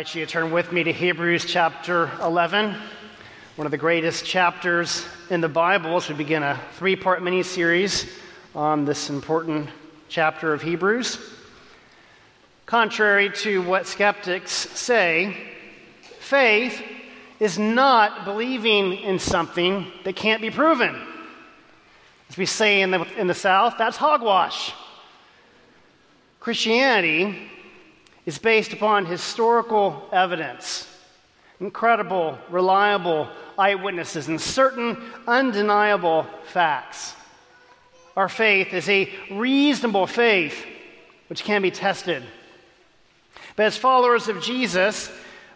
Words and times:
Invite 0.00 0.14
you 0.14 0.24
to 0.24 0.32
turn 0.32 0.50
with 0.50 0.72
me 0.72 0.82
to 0.82 0.94
Hebrews 0.94 1.44
chapter 1.44 2.10
11, 2.22 2.74
one 3.56 3.66
of 3.66 3.70
the 3.70 3.76
greatest 3.76 4.24
chapters 4.24 5.04
in 5.28 5.42
the 5.42 5.48
Bible 5.48 5.94
as 5.98 6.08
we 6.08 6.14
begin 6.14 6.42
a 6.42 6.58
three 6.76 6.96
part 6.96 7.22
mini 7.22 7.42
series 7.42 8.10
on 8.54 8.86
this 8.86 9.10
important 9.10 9.68
chapter 10.08 10.54
of 10.54 10.62
Hebrews. 10.62 11.18
Contrary 12.64 13.30
to 13.42 13.60
what 13.60 13.86
skeptics 13.86 14.52
say, 14.52 15.36
faith 16.00 16.82
is 17.38 17.58
not 17.58 18.24
believing 18.24 18.94
in 18.94 19.18
something 19.18 19.86
that 20.04 20.16
can't 20.16 20.40
be 20.40 20.48
proven. 20.48 20.98
As 22.30 22.38
we 22.38 22.46
say 22.46 22.80
in 22.80 22.90
the, 22.90 23.02
in 23.20 23.26
the 23.26 23.34
South, 23.34 23.74
that's 23.76 23.98
hogwash. 23.98 24.72
Christianity 26.40 27.50
is 28.30 28.38
based 28.38 28.72
upon 28.72 29.06
historical 29.06 30.08
evidence, 30.12 30.86
incredible, 31.58 32.38
reliable 32.48 33.28
eyewitnesses, 33.58 34.28
and 34.28 34.40
certain 34.40 34.96
undeniable 35.26 36.24
facts. 36.44 37.16
Our 38.16 38.28
faith 38.28 38.72
is 38.72 38.88
a 38.88 39.12
reasonable 39.32 40.06
faith 40.06 40.64
which 41.26 41.42
can 41.42 41.60
be 41.60 41.72
tested. 41.72 42.22
But 43.56 43.66
as 43.66 43.76
followers 43.76 44.28
of 44.28 44.40
Jesus, 44.40 45.10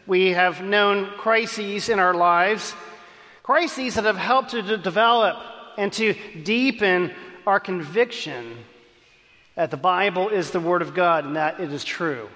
we 0.05 0.33
have 0.33 0.61
known 0.61 1.12
crises 1.16 1.88
in 1.88 2.00
our 2.00 2.12
lives, 2.12 2.75
crises 3.44 3.94
that 3.94 4.05
have 4.05 4.16
helped 4.16 4.50
to 4.50 4.77
develop 4.78 5.36
and 5.78 5.92
to 5.92 6.16
deepen 6.42 7.12
our 7.47 7.61
conviction 7.61 8.56
that 9.55 9.70
the 9.70 9.77
Bible 9.77 10.28
is 10.28 10.50
the 10.50 10.59
Word 10.59 10.83
of 10.83 10.92
God 10.92 11.25
and 11.25 11.36
that 11.36 11.61
it 11.61 11.72
is 11.72 11.84
true. 11.84 12.28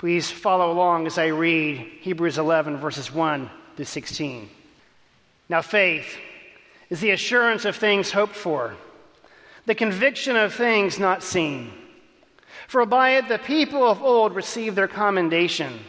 Please 0.00 0.30
follow 0.30 0.72
along 0.72 1.06
as 1.06 1.18
I 1.18 1.26
read 1.26 1.76
Hebrews 2.00 2.38
11, 2.38 2.78
verses 2.78 3.12
1 3.12 3.50
to 3.76 3.84
16. 3.84 4.48
Now, 5.50 5.60
faith 5.60 6.16
is 6.88 7.00
the 7.00 7.10
assurance 7.10 7.66
of 7.66 7.76
things 7.76 8.10
hoped 8.10 8.34
for, 8.34 8.74
the 9.66 9.74
conviction 9.74 10.36
of 10.36 10.54
things 10.54 10.98
not 10.98 11.22
seen. 11.22 11.70
For 12.66 12.86
by 12.86 13.18
it 13.18 13.28
the 13.28 13.40
people 13.40 13.84
of 13.84 14.02
old 14.02 14.34
received 14.34 14.74
their 14.74 14.88
commendation. 14.88 15.80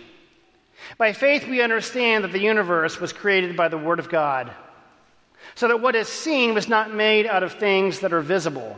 By 0.98 1.14
faith 1.14 1.48
we 1.48 1.62
understand 1.62 2.26
that 2.26 2.34
the 2.34 2.42
universe 2.42 3.00
was 3.00 3.14
created 3.14 3.56
by 3.56 3.70
the 3.70 3.78
Word 3.78 4.00
of 4.00 4.10
God, 4.10 4.52
so 5.56 5.70
that 5.70 5.80
what 5.80 5.96
is 5.96 6.10
seen 6.10 6.54
was 6.54 6.68
not 6.68 6.94
made 6.94 7.28
out 7.28 7.44
of 7.44 7.54
things 7.54 8.02
that 8.02 8.12
are 8.12 8.20
visible. 8.20 8.78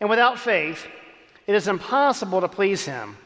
And 0.00 0.08
without 0.08 0.38
faith, 0.38 0.86
it 1.46 1.54
is 1.54 1.68
impossible 1.68 2.40
to 2.40 2.48
please 2.48 2.84
him. 2.84 3.16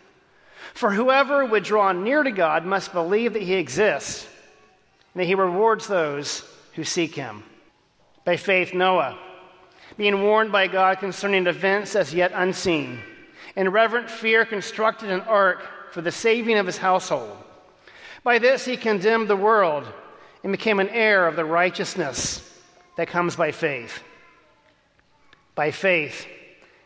For 0.75 0.93
whoever 0.93 1.45
would 1.45 1.63
draw 1.63 1.93
near 1.93 2.23
to 2.23 2.33
God 2.33 2.65
must 2.65 2.93
believe 2.93 3.35
that 3.35 3.43
he 3.43 3.55
exists 3.55 4.27
and 5.15 5.21
that 5.21 5.27
he 5.27 5.35
rewards 5.35 5.87
those 5.87 6.45
who 6.75 6.83
seek 6.83 7.15
him. 7.15 7.45
By 8.25 8.37
faith, 8.37 8.75
Noah, 8.75 9.17
being 9.97 10.23
warned 10.23 10.51
by 10.51 10.67
God 10.67 10.99
concerning 10.99 11.47
events 11.47 11.95
as 11.95 12.13
yet 12.13 12.33
unseen, 12.35 12.99
in 13.55 13.69
reverent 13.69 14.11
fear 14.11 14.45
constructed 14.45 15.11
an 15.11 15.21
ark 15.21 15.93
for 15.93 16.01
the 16.01 16.11
saving 16.11 16.59
of 16.59 16.67
his 16.67 16.79
household. 16.79 17.37
By 18.25 18.39
this 18.39 18.65
he 18.65 18.77
condemned 18.77 19.29
the 19.29 19.37
world 19.37 19.87
and 20.43 20.51
became 20.51 20.81
an 20.81 20.89
heir 20.89 21.29
of 21.29 21.37
the 21.37 21.45
righteousness 21.45 22.41
that 22.97 23.09
comes 23.09 23.37
by 23.37 23.53
faith. 23.53 24.03
By 25.55 25.71
faith, 25.71 26.27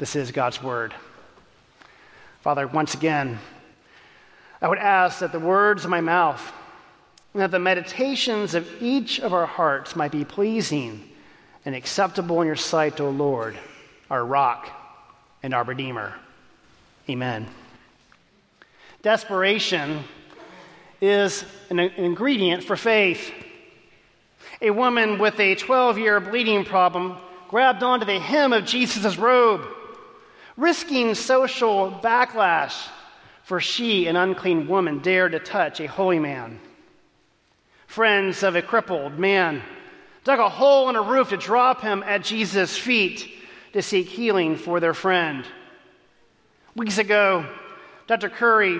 This 0.00 0.16
is 0.16 0.32
God's 0.32 0.62
word. 0.62 0.94
Father, 2.40 2.66
once 2.66 2.94
again, 2.94 3.38
I 4.62 4.66
would 4.66 4.78
ask 4.78 5.18
that 5.18 5.30
the 5.30 5.38
words 5.38 5.84
of 5.84 5.90
my 5.90 6.00
mouth 6.00 6.40
and 7.34 7.42
that 7.42 7.50
the 7.50 7.58
meditations 7.58 8.54
of 8.54 8.66
each 8.80 9.20
of 9.20 9.34
our 9.34 9.44
hearts 9.44 9.94
might 9.94 10.10
be 10.10 10.24
pleasing 10.24 11.06
and 11.66 11.74
acceptable 11.74 12.40
in 12.40 12.46
your 12.46 12.56
sight, 12.56 12.98
O 12.98 13.10
Lord, 13.10 13.58
our 14.08 14.24
rock 14.24 14.70
and 15.42 15.52
our 15.52 15.64
Redeemer. 15.64 16.14
Amen. 17.10 17.46
Desperation 19.02 20.02
is 21.02 21.44
an 21.68 21.78
ingredient 21.78 22.64
for 22.64 22.76
faith. 22.76 23.30
A 24.62 24.70
woman 24.70 25.18
with 25.18 25.38
a 25.38 25.56
12 25.56 25.98
year 25.98 26.20
bleeding 26.20 26.64
problem 26.64 27.18
grabbed 27.48 27.82
onto 27.82 28.06
the 28.06 28.18
hem 28.18 28.54
of 28.54 28.64
Jesus' 28.64 29.18
robe, 29.18 29.66
risking 30.56 31.14
social 31.14 31.90
backlash, 32.02 32.88
for 33.42 33.60
she, 33.60 34.06
an 34.06 34.16
unclean 34.16 34.68
woman, 34.68 35.00
dared 35.00 35.32
to 35.32 35.40
touch 35.40 35.80
a 35.80 35.86
holy 35.86 36.18
man. 36.18 36.60
Friends 37.86 38.42
of 38.42 38.54
a 38.54 38.62
crippled 38.62 39.18
man 39.18 39.62
dug 40.24 40.38
a 40.38 40.48
hole 40.48 40.88
in 40.88 40.96
a 40.96 41.02
roof 41.02 41.30
to 41.30 41.36
drop 41.36 41.80
him 41.80 42.02
at 42.04 42.22
Jesus' 42.22 42.76
feet 42.76 43.32
to 43.72 43.82
seek 43.82 44.06
healing 44.06 44.56
for 44.56 44.80
their 44.80 44.94
friend. 44.94 45.44
Weeks 46.76 46.98
ago, 46.98 47.46
Dr. 48.06 48.28
Curry 48.28 48.78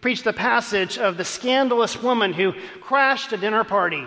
preached 0.00 0.24
the 0.24 0.32
passage 0.32 0.98
of 0.98 1.16
the 1.16 1.24
scandalous 1.24 2.00
woman 2.00 2.32
who 2.32 2.52
crashed 2.80 3.32
a 3.32 3.36
dinner 3.36 3.64
party 3.64 4.04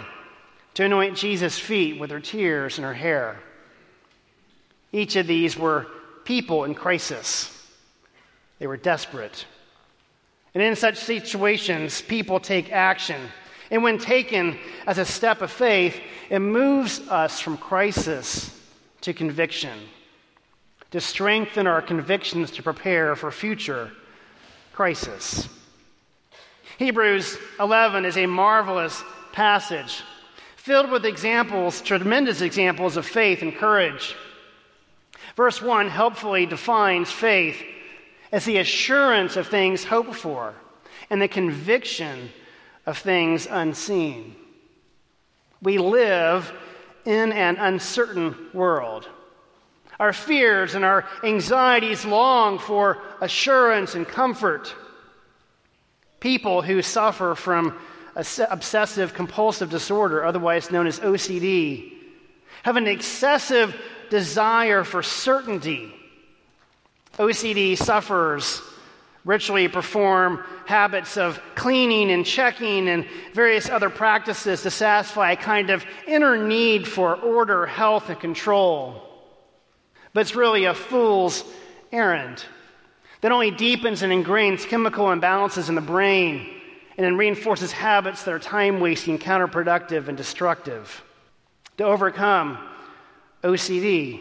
to 0.73 0.83
anoint 0.83 1.17
Jesus' 1.17 1.59
feet 1.59 1.99
with 1.99 2.11
her 2.11 2.19
tears 2.19 2.77
and 2.77 2.85
her 2.85 2.93
hair. 2.93 3.39
Each 4.91 5.15
of 5.15 5.27
these 5.27 5.57
were 5.57 5.87
people 6.29 6.63
in 6.65 6.75
crisis, 6.75 7.65
they 8.59 8.67
were 8.67 8.77
desperate. 8.77 9.47
And 10.53 10.61
in 10.61 10.75
such 10.75 10.97
situations, 10.97 12.03
people 12.03 12.39
take 12.39 12.71
action. 12.71 13.19
And 13.71 13.81
when 13.81 13.97
taken 13.97 14.59
as 14.85 14.99
a 14.99 15.05
step 15.05 15.41
of 15.41 15.49
faith, 15.49 15.99
it 16.29 16.37
moves 16.37 16.99
us 17.07 17.39
from 17.39 17.57
crisis 17.57 18.55
to 19.01 19.11
conviction, 19.11 19.75
to 20.91 21.01
strengthen 21.01 21.65
our 21.65 21.81
convictions 21.81 22.51
to 22.51 22.61
prepare 22.61 23.15
for 23.15 23.31
future 23.31 23.89
crisis. 24.71 25.49
Hebrews 26.77 27.39
11 27.59 28.05
is 28.05 28.17
a 28.17 28.27
marvelous 28.27 29.03
passage 29.31 30.03
filled 30.57 30.91
with 30.91 31.07
examples, 31.07 31.81
tremendous 31.81 32.41
examples 32.41 32.97
of 32.97 33.07
faith 33.07 33.41
and 33.41 33.55
courage. 33.55 34.15
Verse 35.39 35.61
1 35.61 35.87
helpfully 35.87 36.45
defines 36.45 37.09
faith 37.09 37.63
as 38.29 38.43
the 38.43 38.57
assurance 38.57 39.37
of 39.37 39.47
things 39.47 39.85
hoped 39.85 40.15
for 40.15 40.53
and 41.09 41.21
the 41.21 41.29
conviction 41.29 42.29
of 42.85 42.97
things 42.97 43.47
unseen. 43.49 44.35
We 45.61 45.77
live 45.77 46.51
in 47.05 47.31
an 47.31 47.55
uncertain 47.55 48.49
world. 48.53 49.07
Our 49.97 50.11
fears 50.11 50.75
and 50.75 50.83
our 50.83 51.07
anxieties 51.23 52.03
long 52.03 52.59
for 52.59 52.97
assurance 53.21 53.95
and 53.95 54.05
comfort. 54.05 54.75
People 56.19 56.61
who 56.61 56.81
suffer 56.81 57.33
from 57.33 57.79
obsessive 58.13 59.13
compulsive 59.13 59.69
disorder, 59.69 60.25
otherwise 60.25 60.69
known 60.69 60.85
as 60.85 60.99
OCD, 60.99 61.93
have 62.63 62.75
an 62.75 62.87
excessive 62.87 63.73
desire 64.09 64.83
for 64.83 65.03
certainty. 65.03 65.93
OCD 67.17 67.77
sufferers 67.77 68.61
ritually 69.25 69.67
perform 69.67 70.43
habits 70.65 71.17
of 71.17 71.39
cleaning 71.55 72.11
and 72.11 72.25
checking 72.25 72.87
and 72.87 73.05
various 73.33 73.69
other 73.69 73.89
practices 73.89 74.63
to 74.63 74.71
satisfy 74.71 75.33
a 75.33 75.35
kind 75.35 75.69
of 75.69 75.85
inner 76.07 76.37
need 76.47 76.87
for 76.87 77.15
order, 77.15 77.65
health, 77.65 78.09
and 78.09 78.19
control. 78.19 79.03
But 80.13 80.21
it's 80.21 80.35
really 80.35 80.65
a 80.65 80.73
fool's 80.73 81.43
errand 81.91 82.43
that 83.21 83.31
only 83.31 83.51
deepens 83.51 84.01
and 84.01 84.13
ingrains 84.13 84.65
chemical 84.65 85.07
imbalances 85.07 85.69
in 85.69 85.75
the 85.75 85.81
brain 85.81 86.49
and 86.97 87.05
then 87.05 87.17
reinforces 87.17 87.71
habits 87.71 88.23
that 88.23 88.33
are 88.33 88.39
time 88.39 88.79
wasting, 88.79 89.19
counterproductive, 89.19 90.07
and 90.07 90.17
destructive. 90.17 91.03
To 91.77 91.85
overcome 91.85 92.57
OCD, 93.43 94.19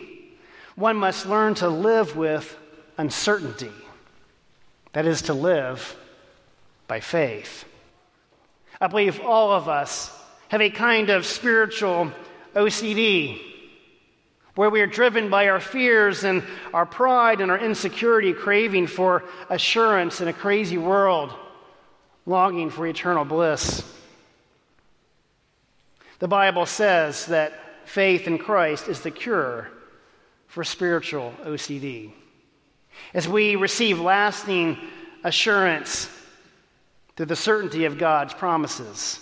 one 0.76 0.97
must 0.97 1.26
learn 1.26 1.55
to 1.56 1.69
live 1.69 2.17
with 2.17 2.56
uncertainty. 2.97 3.73
That 4.93 5.06
is, 5.06 5.23
to 5.23 5.35
live 5.35 5.97
by 6.87 7.00
faith. 7.00 7.65
I 8.81 8.87
believe 8.87 9.20
all 9.20 9.53
of 9.53 9.69
us 9.69 10.12
have 10.49 10.61
a 10.61 10.70
kind 10.70 11.11
of 11.11 11.26
spiritual 11.26 12.12
OCD 12.55 13.41
where 14.55 14.70
we 14.70 14.81
are 14.81 14.87
driven 14.87 15.31
by 15.31 15.49
our 15.49 15.61
fears 15.61 16.25
and 16.25 16.43
our 16.75 16.85
pride 16.85 17.41
and 17.41 17.50
our 17.50 17.59
insecurity, 17.59 18.32
craving 18.32 18.88
for 18.88 19.23
assurance 19.49 20.21
in 20.21 20.26
a 20.26 20.32
crazy 20.32 20.79
world, 20.79 21.32
longing 22.26 22.69
for 22.69 22.85
eternal 22.85 23.25
bliss. 23.25 23.85
The 26.19 26.26
Bible 26.26 26.67
says 26.67 27.26
that 27.26 27.53
faith 27.88 28.26
in 28.26 28.38
Christ 28.38 28.88
is 28.88 29.00
the 29.00 29.11
cure 29.11 29.69
for 30.46 30.62
spiritual 30.62 31.32
OCD. 31.43 32.12
As 33.14 33.26
we 33.26 33.56
receive 33.56 33.99
lasting 33.99 34.76
assurance 35.25 36.11
through 37.17 37.26
the 37.26 37.37
certainty 37.37 37.87
of 37.87 37.99
God's 37.99 38.35
promises, 38.35 39.20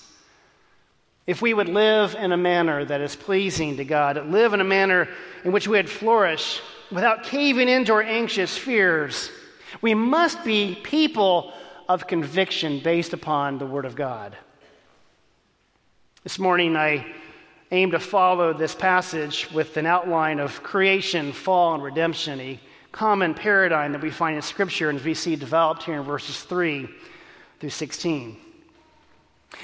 if 1.27 1.41
we 1.41 1.55
would 1.55 1.69
live 1.69 2.15
in 2.15 2.33
a 2.33 2.37
manner 2.37 2.85
that 2.85 3.01
is 3.01 3.15
pleasing 3.15 3.77
to 3.77 3.85
God, 3.85 4.27
live 4.29 4.53
in 4.53 4.61
a 4.61 4.65
manner 4.65 5.09
in 5.45 5.53
which 5.53 5.69
we 5.69 5.77
would 5.77 5.91
flourish 5.91 6.61
without 6.91 7.23
caving 7.23 7.69
into 7.69 7.93
our 7.93 8.03
anxious 8.03 8.57
fears, 8.57 9.31
we 9.81 9.95
must 9.95 10.45
be 10.45 10.79
people 10.83 11.53
of 11.89 12.07
conviction 12.07 12.81
based 12.81 13.13
upon 13.13 13.59
the 13.59 13.67
Word 13.67 13.85
of 13.85 13.95
God. 13.95 14.37
This 16.23 16.39
morning, 16.39 16.77
I 16.77 17.07
aim 17.71 17.91
to 17.91 17.99
follow 17.99 18.53
this 18.53 18.75
passage 18.75 19.51
with 19.53 19.77
an 19.77 19.87
outline 19.87 20.39
of 20.39 20.63
creation, 20.63 21.33
fall, 21.33 21.75
and 21.75 21.83
redemption, 21.83 22.41
a 22.41 22.61
common 22.93 23.35
paradigm 23.35 23.93
that 23.93 24.01
we 24.01 24.11
find 24.11 24.37
in 24.37 24.43
Scripture 24.43 24.89
and 24.89 25.01
we 25.01 25.15
see 25.15 25.37
developed 25.37 25.83
here 25.83 25.97
in 25.97 26.03
verses 26.03 26.43
3 26.43 26.89
through 27.61 27.71
16. 27.71 28.37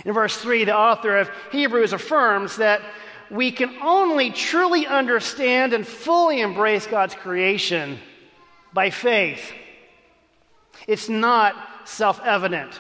In 0.05 0.13
verse 0.13 0.37
3, 0.37 0.65
the 0.65 0.77
author 0.77 1.17
of 1.19 1.31
Hebrews 1.51 1.93
affirms 1.93 2.57
that 2.57 2.83
we 3.31 3.51
can 3.51 3.75
only 3.83 4.31
truly 4.31 4.87
understand 4.87 5.73
and 5.73 5.87
fully 5.87 6.41
embrace 6.41 6.87
God's 6.87 7.15
creation 7.15 7.99
by 8.73 8.91
faith. 8.91 9.53
It's 10.87 11.09
not 11.09 11.55
self 11.85 12.21
evident. 12.25 12.79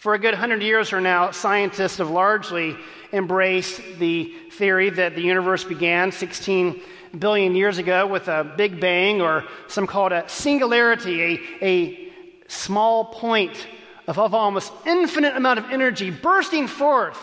For 0.00 0.14
a 0.14 0.18
good 0.18 0.32
hundred 0.32 0.62
years 0.62 0.94
or 0.94 1.00
now, 1.02 1.30
scientists 1.30 1.98
have 1.98 2.08
largely 2.08 2.74
embraced 3.12 3.82
the 3.98 4.32
theory 4.50 4.88
that 4.88 5.14
the 5.14 5.20
universe 5.20 5.62
began 5.62 6.10
16 6.10 6.80
billion 7.18 7.54
years 7.54 7.76
ago 7.76 8.06
with 8.06 8.26
a 8.28 8.50
big 8.56 8.80
bang, 8.80 9.20
or 9.20 9.44
some 9.68 9.86
call 9.86 10.06
it 10.06 10.12
a 10.12 10.26
singularity, 10.26 11.20
a, 11.22 11.40
a 11.60 12.12
small 12.48 13.04
point 13.12 13.66
of, 14.06 14.18
of 14.18 14.32
almost 14.32 14.72
infinite 14.86 15.36
amount 15.36 15.58
of 15.58 15.66
energy 15.66 16.08
bursting 16.08 16.66
forth 16.66 17.22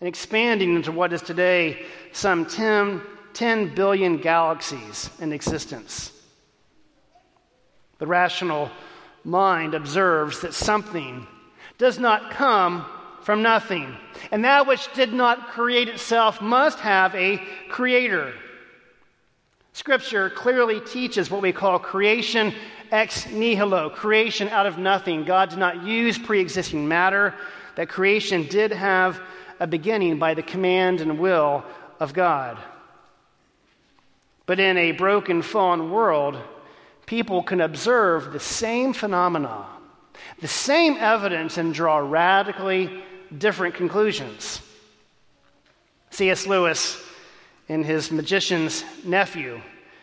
and 0.00 0.08
expanding 0.08 0.76
into 0.76 0.90
what 0.90 1.12
is 1.12 1.20
today 1.20 1.84
some 2.12 2.46
10, 2.46 3.02
10 3.34 3.74
billion 3.74 4.16
galaxies 4.16 5.10
in 5.20 5.34
existence. 5.34 6.12
The 7.98 8.06
rational 8.06 8.70
mind 9.22 9.74
observes 9.74 10.40
that 10.40 10.54
something 10.54 11.26
does 11.78 11.98
not 11.98 12.30
come 12.30 12.84
from 13.22 13.42
nothing. 13.42 13.96
And 14.30 14.44
that 14.44 14.66
which 14.66 14.92
did 14.94 15.12
not 15.12 15.48
create 15.48 15.88
itself 15.88 16.40
must 16.40 16.78
have 16.80 17.14
a 17.14 17.42
creator. 17.68 18.34
Scripture 19.72 20.30
clearly 20.30 20.80
teaches 20.80 21.30
what 21.30 21.42
we 21.42 21.52
call 21.52 21.78
creation 21.78 22.54
ex 22.92 23.26
nihilo, 23.26 23.90
creation 23.90 24.48
out 24.48 24.66
of 24.66 24.78
nothing. 24.78 25.24
God 25.24 25.50
did 25.50 25.58
not 25.58 25.84
use 25.84 26.16
pre 26.18 26.40
existing 26.40 26.86
matter, 26.86 27.34
that 27.76 27.88
creation 27.88 28.44
did 28.44 28.70
have 28.70 29.20
a 29.58 29.66
beginning 29.66 30.18
by 30.18 30.34
the 30.34 30.42
command 30.42 31.00
and 31.00 31.18
will 31.18 31.64
of 31.98 32.12
God. 32.12 32.58
But 34.46 34.60
in 34.60 34.76
a 34.76 34.92
broken, 34.92 35.42
fallen 35.42 35.90
world, 35.90 36.38
people 37.06 37.42
can 37.42 37.60
observe 37.60 38.32
the 38.32 38.40
same 38.40 38.92
phenomena 38.92 39.66
the 40.40 40.48
same 40.48 40.96
evidence 40.98 41.58
and 41.58 41.74
draw 41.74 41.98
radically 41.98 43.02
different 43.36 43.74
conclusions. 43.74 44.60
C.S. 46.10 46.46
Lewis, 46.46 47.02
in 47.68 47.82
his 47.82 48.10
Magician's 48.12 48.84
Nephew, 49.04 49.60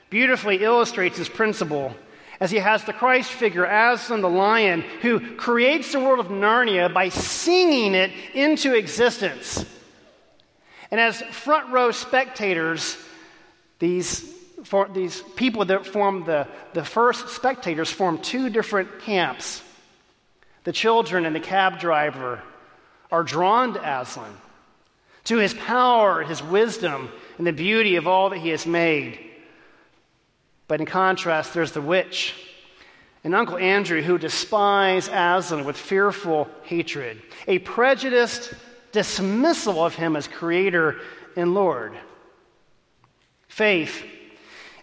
beautifully 0.10 0.64
illustrates 0.64 1.18
this 1.18 1.30
principle 1.30 1.96
as 2.42 2.50
he 2.50 2.58
has 2.58 2.84
the 2.84 2.94
Christ 2.94 3.32
figure, 3.32 3.66
Aslan 3.66 4.22
the 4.22 4.30
lion, 4.30 4.82
who 5.02 5.36
creates 5.36 5.92
the 5.92 6.00
world 6.00 6.20
of 6.20 6.32
Narnia 6.32 6.92
by 6.92 7.10
singing 7.10 7.94
it 7.94 8.12
into 8.34 8.74
existence. 8.74 9.64
And 10.90 11.00
as 11.00 11.22
front 11.22 11.72
row 11.72 11.92
spectators, 11.92 12.98
these, 13.78 14.22
for, 14.64 14.90
these 14.90 15.22
people 15.36 15.66
that 15.66 15.86
form 15.86 16.26
the, 16.26 16.48
the 16.74 16.84
first 16.84 17.30
spectators 17.30 17.92
form 17.92 18.18
two 18.18 18.50
different 18.50 19.02
camps. 19.02 19.62
The 20.64 20.72
children 20.72 21.26
and 21.26 21.36
the 21.36 21.40
cab 21.40 21.80
driver 21.80 22.42
are 23.12 23.24
drawn 23.24 23.74
to 23.74 24.00
Aslan. 24.02 24.38
to 25.26 25.38
his 25.38 25.54
power, 25.54 26.24
his 26.24 26.42
wisdom, 26.42 27.10
and 27.38 27.46
the 27.46 27.54
beauty 27.54 27.96
of 27.96 28.08
all 28.08 28.30
that 28.30 28.40
he 28.40 28.50
has 28.50 28.66
made. 28.66 29.20
But 30.68 30.80
in 30.80 30.86
contrast, 30.86 31.54
there's 31.54 31.74
the 31.74 31.82
witch 31.82 32.34
and 33.24 33.36
Uncle 33.36 33.58
Andrew 33.58 34.02
who 34.02 34.18
despise 34.18 35.08
Aslan 35.12 35.64
with 35.64 35.78
fearful 35.78 36.50
hatred, 36.64 37.22
a 37.48 37.60
prejudiced 37.60 38.54
dismissal 38.92 39.84
of 39.84 39.94
him 39.94 40.16
as 40.16 40.28
creator 40.28 41.00
and 41.36 41.54
Lord. 41.54 41.94
Faith 43.48 44.04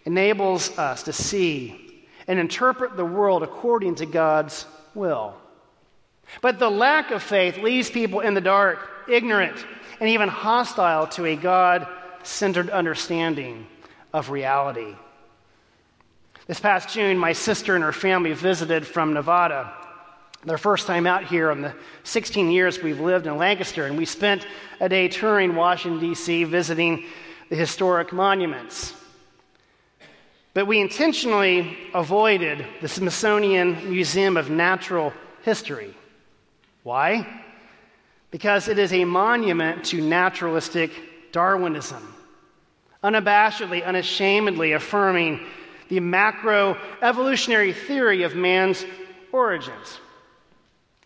enables 0.04 0.78
us 0.78 1.02
to 1.04 1.12
see 1.12 2.06
and 2.28 2.38
interpret 2.38 2.96
the 2.96 3.04
world 3.04 3.42
according 3.42 3.96
to 3.96 4.06
God's 4.06 4.66
will. 4.94 5.34
But 6.40 6.58
the 6.58 6.70
lack 6.70 7.10
of 7.10 7.22
faith 7.22 7.58
leaves 7.58 7.90
people 7.90 8.20
in 8.20 8.34
the 8.34 8.40
dark, 8.40 8.78
ignorant, 9.08 9.64
and 10.00 10.08
even 10.08 10.28
hostile 10.28 11.06
to 11.08 11.26
a 11.26 11.36
God 11.36 11.86
centered 12.22 12.70
understanding 12.70 13.66
of 14.12 14.30
reality. 14.30 14.94
This 16.46 16.60
past 16.60 16.88
June, 16.88 17.18
my 17.18 17.32
sister 17.32 17.74
and 17.74 17.84
her 17.84 17.92
family 17.92 18.32
visited 18.32 18.86
from 18.86 19.12
Nevada. 19.12 19.72
Their 20.44 20.58
first 20.58 20.86
time 20.86 21.06
out 21.06 21.24
here 21.24 21.50
in 21.50 21.62
the 21.62 21.74
16 22.04 22.50
years 22.50 22.82
we've 22.82 23.00
lived 23.00 23.26
in 23.26 23.36
Lancaster, 23.36 23.86
and 23.86 23.98
we 23.98 24.04
spent 24.04 24.46
a 24.80 24.88
day 24.88 25.08
touring 25.08 25.56
Washington, 25.56 26.00
D.C., 26.00 26.44
visiting 26.44 27.04
the 27.50 27.56
historic 27.56 28.12
monuments. 28.12 28.94
But 30.54 30.66
we 30.66 30.80
intentionally 30.80 31.76
avoided 31.92 32.64
the 32.80 32.88
Smithsonian 32.88 33.90
Museum 33.90 34.36
of 34.36 34.48
Natural 34.48 35.12
History. 35.42 35.94
Why? 36.88 37.26
Because 38.30 38.66
it 38.66 38.78
is 38.78 38.94
a 38.94 39.04
monument 39.04 39.84
to 39.90 40.00
naturalistic 40.00 40.90
Darwinism, 41.32 42.02
unabashedly, 43.04 43.84
unashamedly 43.84 44.72
affirming 44.72 45.46
the 45.90 46.00
macro 46.00 46.78
evolutionary 47.02 47.74
theory 47.74 48.22
of 48.22 48.34
man's 48.34 48.86
origins. 49.32 50.00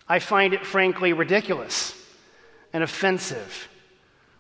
I 0.09 0.21
find 0.21 0.55
it 0.55 0.65
frankly 0.65 1.15
ridiculous 1.15 2.01
and 2.73 2.85
offensive, 2.85 3.67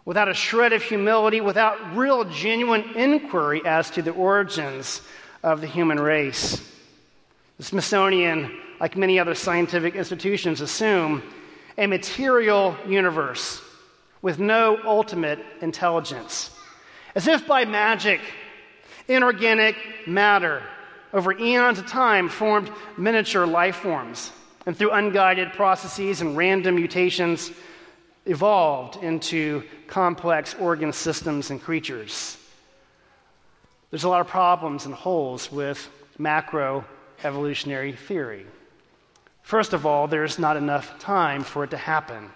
without 0.05 0.29
a 0.29 0.35
shred 0.35 0.73
of 0.73 0.85
humility, 0.85 1.41
without 1.41 1.97
real, 1.97 2.23
genuine 2.23 2.85
inquiry 2.95 3.63
as 3.67 3.91
to 3.91 4.03
the 4.03 4.13
origins 4.13 5.03
of 5.43 5.61
the 5.61 5.67
human 5.67 5.99
race. 5.99 6.63
The 7.63 7.69
Smithsonian, 7.69 8.59
like 8.81 8.97
many 8.97 9.21
other 9.21 9.37
scientific 9.37 9.95
institutions, 9.95 10.61
assume 10.61 11.23
a 11.79 11.87
material 11.87 12.77
universe 12.89 13.63
with 14.21 14.41
no 14.41 14.81
ultimate 14.85 15.39
intelligence. 15.61 16.51
As 17.15 17.29
if 17.29 17.47
by 17.47 17.65
magic, 17.65 18.21
Inorganic 19.07 19.77
matter 20.09 20.65
over 21.13 21.33
eons 21.39 21.79
of 21.79 21.87
time 21.87 22.29
formed 22.29 22.69
miniature 22.97 23.47
life 23.47 23.77
forms, 23.77 24.33
and 24.67 24.77
through 24.77 24.91
unguided 24.91 25.53
processes 25.53 26.21
and 26.21 26.37
random 26.37 26.75
mutations, 26.75 27.53
evolved 28.27 28.97
into 29.05 29.63
complex 29.87 30.57
organ 30.59 30.93
systems 30.93 31.51
and 31.51 31.63
creatures. 31.63 32.37
There's 33.91 34.03
a 34.03 34.09
lot 34.09 34.21
of 34.21 34.27
problems 34.27 34.85
and 34.85 34.93
holes 34.93 35.53
with 35.53 35.89
macro 36.19 36.85
evolutionary 37.25 37.93
theory. 37.93 38.47
First 39.43 39.73
of 39.73 39.87
all, 39.87 40.07
there's 40.07 40.39
not 40.39 40.57
enough 40.57 40.99
time 40.99 41.43
for 41.43 41.65
it 41.65 41.71
to 41.71 41.77
happen. 41.77 42.31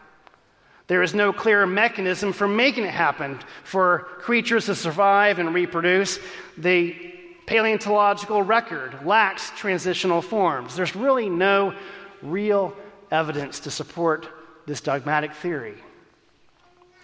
There 0.89 1.03
is 1.03 1.15
no 1.15 1.33
clear 1.33 1.67
mechanism 1.67 2.33
for 2.33 2.47
making 2.47 2.85
it 2.85 2.91
happen 2.91 3.41
for 3.65 4.01
creatures 4.19 4.67
to 4.67 4.75
survive 4.75 5.39
and 5.39 5.55
reproduce. 5.55 6.19
The 6.59 7.15
paleontological 7.47 8.43
record 8.43 9.05
lacks 9.05 9.51
transitional 9.57 10.23
forms. 10.23 10.77
There's 10.77 10.95
really 10.95 11.29
no 11.29 11.75
real 12.23 12.77
evidence 13.11 13.61
to 13.61 13.71
support 13.71 14.29
this 14.67 14.81
dogmatic 14.81 15.33
theory 15.33 15.77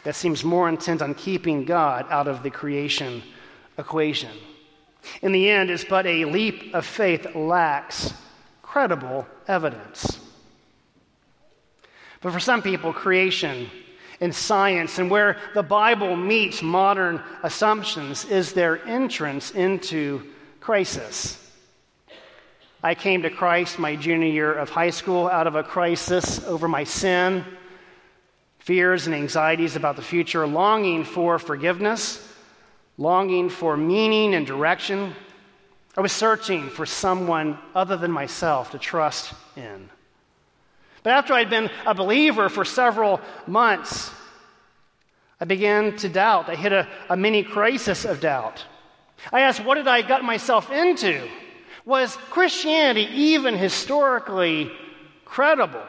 that 0.04 0.16
seems 0.16 0.42
more 0.42 0.68
intent 0.68 1.00
on 1.00 1.14
keeping 1.14 1.64
God 1.64 2.06
out 2.10 2.26
of 2.26 2.42
the 2.42 2.50
creation 2.50 3.22
equation. 3.78 4.32
In 5.20 5.32
the 5.32 5.50
end, 5.50 5.70
it's 5.70 5.84
but 5.84 6.06
a 6.06 6.24
leap 6.24 6.74
of 6.74 6.86
faith 6.86 7.34
lacks 7.34 8.12
credible 8.62 9.26
evidence. 9.46 10.18
But 12.20 12.32
for 12.32 12.40
some 12.40 12.62
people, 12.62 12.92
creation 12.92 13.68
and 14.20 14.34
science 14.34 14.98
and 14.98 15.10
where 15.10 15.36
the 15.54 15.62
Bible 15.62 16.14
meets 16.16 16.62
modern 16.62 17.20
assumptions 17.42 18.24
is 18.24 18.52
their 18.52 18.82
entrance 18.86 19.50
into 19.50 20.22
crisis. 20.60 21.38
I 22.82 22.94
came 22.94 23.22
to 23.22 23.30
Christ 23.30 23.78
my 23.78 23.96
junior 23.96 24.28
year 24.28 24.52
of 24.52 24.70
high 24.70 24.90
school 24.90 25.28
out 25.28 25.46
of 25.46 25.56
a 25.56 25.62
crisis 25.62 26.42
over 26.44 26.66
my 26.66 26.84
sin, 26.84 27.44
fears 28.60 29.06
and 29.06 29.14
anxieties 29.14 29.76
about 29.76 29.96
the 29.96 30.02
future, 30.02 30.46
longing 30.46 31.04
for 31.04 31.38
forgiveness, 31.38 32.26
longing 32.98 33.48
for 33.48 33.76
meaning 33.76 34.34
and 34.34 34.46
direction. 34.46 35.14
I 35.96 36.00
was 36.00 36.12
searching 36.12 36.68
for 36.70 36.86
someone 36.86 37.58
other 37.74 37.96
than 37.96 38.10
myself 38.10 38.70
to 38.70 38.78
trust 38.78 39.34
in. 39.56 39.90
But 41.02 41.10
after 41.10 41.34
I'd 41.34 41.50
been 41.50 41.70
a 41.86 41.94
believer 41.94 42.48
for 42.48 42.64
several 42.64 43.20
months, 43.46 44.10
I 45.40 45.44
began 45.44 45.96
to 45.96 46.08
doubt. 46.08 46.48
I 46.48 46.54
hit 46.54 46.72
a, 46.72 46.88
a 47.08 47.16
mini 47.16 47.42
crisis 47.42 48.04
of 48.04 48.20
doubt. 48.20 48.64
I 49.32 49.40
asked, 49.40 49.64
what 49.64 49.74
did 49.74 49.88
I 49.88 50.02
get 50.02 50.24
myself 50.24 50.70
into? 50.70 51.28
Was 51.84 52.16
Christianity 52.30 53.08
even 53.12 53.56
historically 53.56 54.70
credible? 55.24 55.82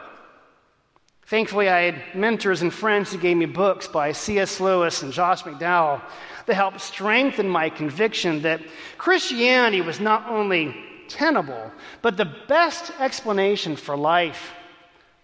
Thankfully, 1.26 1.68
I 1.68 1.92
had 1.92 2.14
mentors 2.14 2.62
and 2.62 2.72
friends 2.72 3.12
who 3.12 3.18
gave 3.18 3.36
me 3.36 3.46
books 3.46 3.86
by 3.86 4.12
C.S. 4.12 4.60
Lewis 4.60 5.02
and 5.02 5.12
Josh 5.12 5.42
McDowell 5.42 6.02
that 6.46 6.54
helped 6.54 6.80
strengthen 6.80 7.48
my 7.48 7.70
conviction 7.70 8.42
that 8.42 8.60
Christianity 8.98 9.80
was 9.80 10.00
not 10.00 10.28
only 10.28 10.74
tenable, 11.08 11.70
but 12.02 12.16
the 12.16 12.32
best 12.48 12.90
explanation 12.98 13.76
for 13.76 13.96
life 13.96 14.52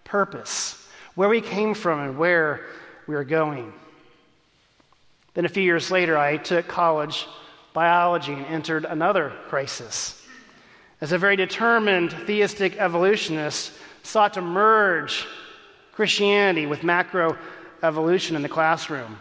purpose, 0.03 0.87
where 1.15 1.29
we 1.29 1.41
came 1.41 1.73
from 1.73 1.99
and 1.99 2.17
where 2.17 2.65
we 3.07 3.15
are 3.15 3.23
going. 3.23 3.73
Then 5.33 5.45
a 5.45 5.49
few 5.49 5.63
years 5.63 5.91
later, 5.91 6.17
I 6.17 6.37
took 6.37 6.67
college 6.67 7.27
biology 7.73 8.33
and 8.33 8.45
entered 8.47 8.85
another 8.85 9.31
crisis. 9.47 10.17
As 10.99 11.11
a 11.11 11.17
very 11.17 11.35
determined 11.35 12.11
theistic 12.11 12.77
evolutionist, 12.77 13.71
sought 14.03 14.33
to 14.33 14.41
merge 14.41 15.25
Christianity 15.93 16.65
with 16.65 16.83
macro 16.83 17.37
evolution 17.83 18.35
in 18.35 18.41
the 18.41 18.49
classroom. 18.49 19.17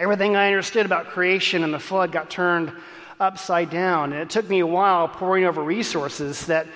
Everything 0.00 0.34
I 0.34 0.46
understood 0.46 0.86
about 0.86 1.08
creation 1.08 1.62
and 1.62 1.74
the 1.74 1.78
flood 1.78 2.10
got 2.10 2.30
turned 2.30 2.72
upside 3.20 3.68
down, 3.68 4.14
and 4.14 4.22
it 4.22 4.30
took 4.30 4.48
me 4.48 4.60
a 4.60 4.66
while 4.66 5.06
pouring 5.08 5.44
over 5.44 5.62
resources 5.62 6.46
that 6.46 6.66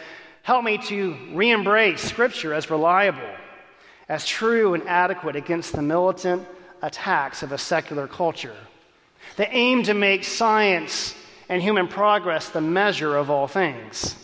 helped 0.43 0.67
me 0.67 0.77
to 0.77 1.17
re 1.33 1.51
embrace 1.51 2.03
Scripture 2.03 2.53
as 2.53 2.69
reliable, 2.69 3.35
as 4.11 4.27
true 4.27 4.75
and 4.75 4.87
adequate 4.87 5.37
against 5.37 5.73
the 5.73 5.81
militant 5.81 6.47
attacks 6.83 7.43
of 7.43 7.51
a 7.51 7.57
secular 7.57 8.07
culture 8.07 8.57
that 9.37 9.49
aim 9.53 9.83
to 9.85 9.95
make 9.95 10.23
science 10.23 11.15
and 11.49 11.63
human 11.63 11.89
progress 11.89 12.51
the 12.51 12.61
measure 12.61 13.17
of 13.17 13.31
all 13.31 13.49
things. 13.49 14.17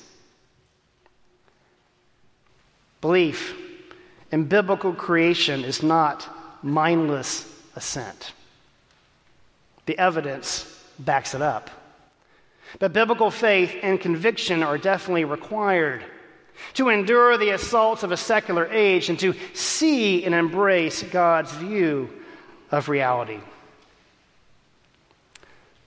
Belief 3.01 3.57
in 4.31 4.45
biblical 4.45 4.93
creation 4.93 5.65
is 5.65 5.83
not 5.83 6.29
mindless 6.63 7.51
assent. 7.75 8.35
The 9.91 9.99
evidence 9.99 10.73
backs 11.01 11.35
it 11.35 11.43
up. 11.43 11.69
But 12.79 12.93
biblical 12.93 13.33
faith 13.33 13.75
and 13.83 14.01
conviction 14.01 14.63
are 14.63 14.79
definitely 14.79 15.25
required 15.25 16.05
to 16.75 16.91
endure 16.91 17.37
the 17.37 17.51
assaults 17.51 18.05
of 18.05 18.13
a 18.13 18.17
secular 18.17 18.69
age 18.69 19.09
and 19.09 19.19
to 19.19 19.35
see 19.53 20.25
and 20.25 20.33
embrace 20.33 21.03
God's 21.03 21.51
view 21.55 22.09
of 22.71 22.89
reality. 22.89 23.41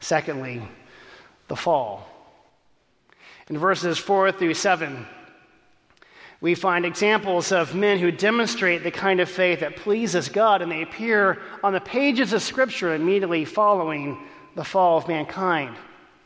Secondly, 0.01 0.61
the 1.47 1.55
fall. 1.55 2.05
In 3.49 3.57
verses 3.57 3.97
4 3.97 4.33
through 4.33 4.55
7, 4.55 5.07
we 6.43 6.55
find 6.55 6.85
examples 6.85 7.53
of 7.53 7.73
men 7.73 7.99
who 7.99 8.11
demonstrate 8.11 8.83
the 8.83 8.91
kind 8.91 9.21
of 9.21 9.29
faith 9.29 9.61
that 9.61 9.77
pleases 9.77 10.27
God, 10.27 10.61
and 10.61 10.69
they 10.69 10.81
appear 10.81 11.41
on 11.63 11.71
the 11.71 11.79
pages 11.79 12.33
of 12.33 12.41
Scripture 12.41 12.93
immediately 12.93 13.45
following 13.45 14.17
the 14.55 14.63
fall 14.65 14.97
of 14.97 15.07
mankind. 15.07 15.73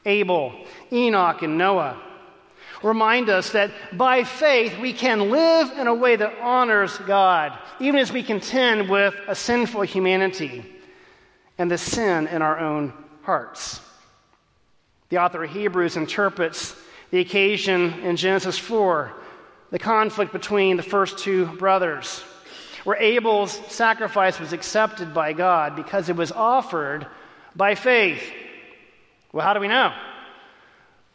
Abel, 0.08 0.54
Enoch, 0.92 1.44
and 1.44 1.56
Noah 1.56 2.02
remind 2.82 3.30
us 3.30 3.52
that 3.52 3.70
by 3.94 4.24
faith 4.24 4.80
we 4.80 4.92
can 4.92 5.30
live 5.30 5.72
in 5.78 5.86
a 5.86 5.94
way 5.94 6.16
that 6.16 6.34
honors 6.42 6.98
God, 6.98 7.56
even 7.80 8.00
as 8.00 8.12
we 8.12 8.24
contend 8.24 8.90
with 8.90 9.14
a 9.28 9.36
sinful 9.36 9.84
humanity. 9.84 10.66
and 11.60 11.70
the 11.70 11.78
sin 11.78 12.28
in 12.28 12.42
our 12.42 12.60
own 12.60 12.92
hearts. 13.22 13.82
The 15.10 15.18
author 15.18 15.44
of 15.44 15.52
Hebrews 15.52 15.96
interprets 15.96 16.76
the 17.12 17.20
occasion 17.20 17.94
in 18.02 18.16
Genesis 18.16 18.58
4, 18.58 19.12
the 19.72 19.80
conflict 19.80 20.32
between 20.32 20.78
the 20.78 20.84
first 20.84 21.18
two 21.18 21.46
brothers, 21.46 22.24
where 22.84 22.98
Abel's 22.98 23.52
sacrifice 23.68 24.40
was 24.40 24.54
accepted 24.54 25.14
by 25.14 25.34
God 25.34 25.76
because 25.76 26.10
it 26.10 26.16
was 26.16 26.32
offered 26.32 27.06
by 27.56 27.76
faith. 27.76 28.24
Well, 29.34 29.46
how 29.46 29.54
do 29.54 29.60
we 29.60 29.68
know 29.68 29.94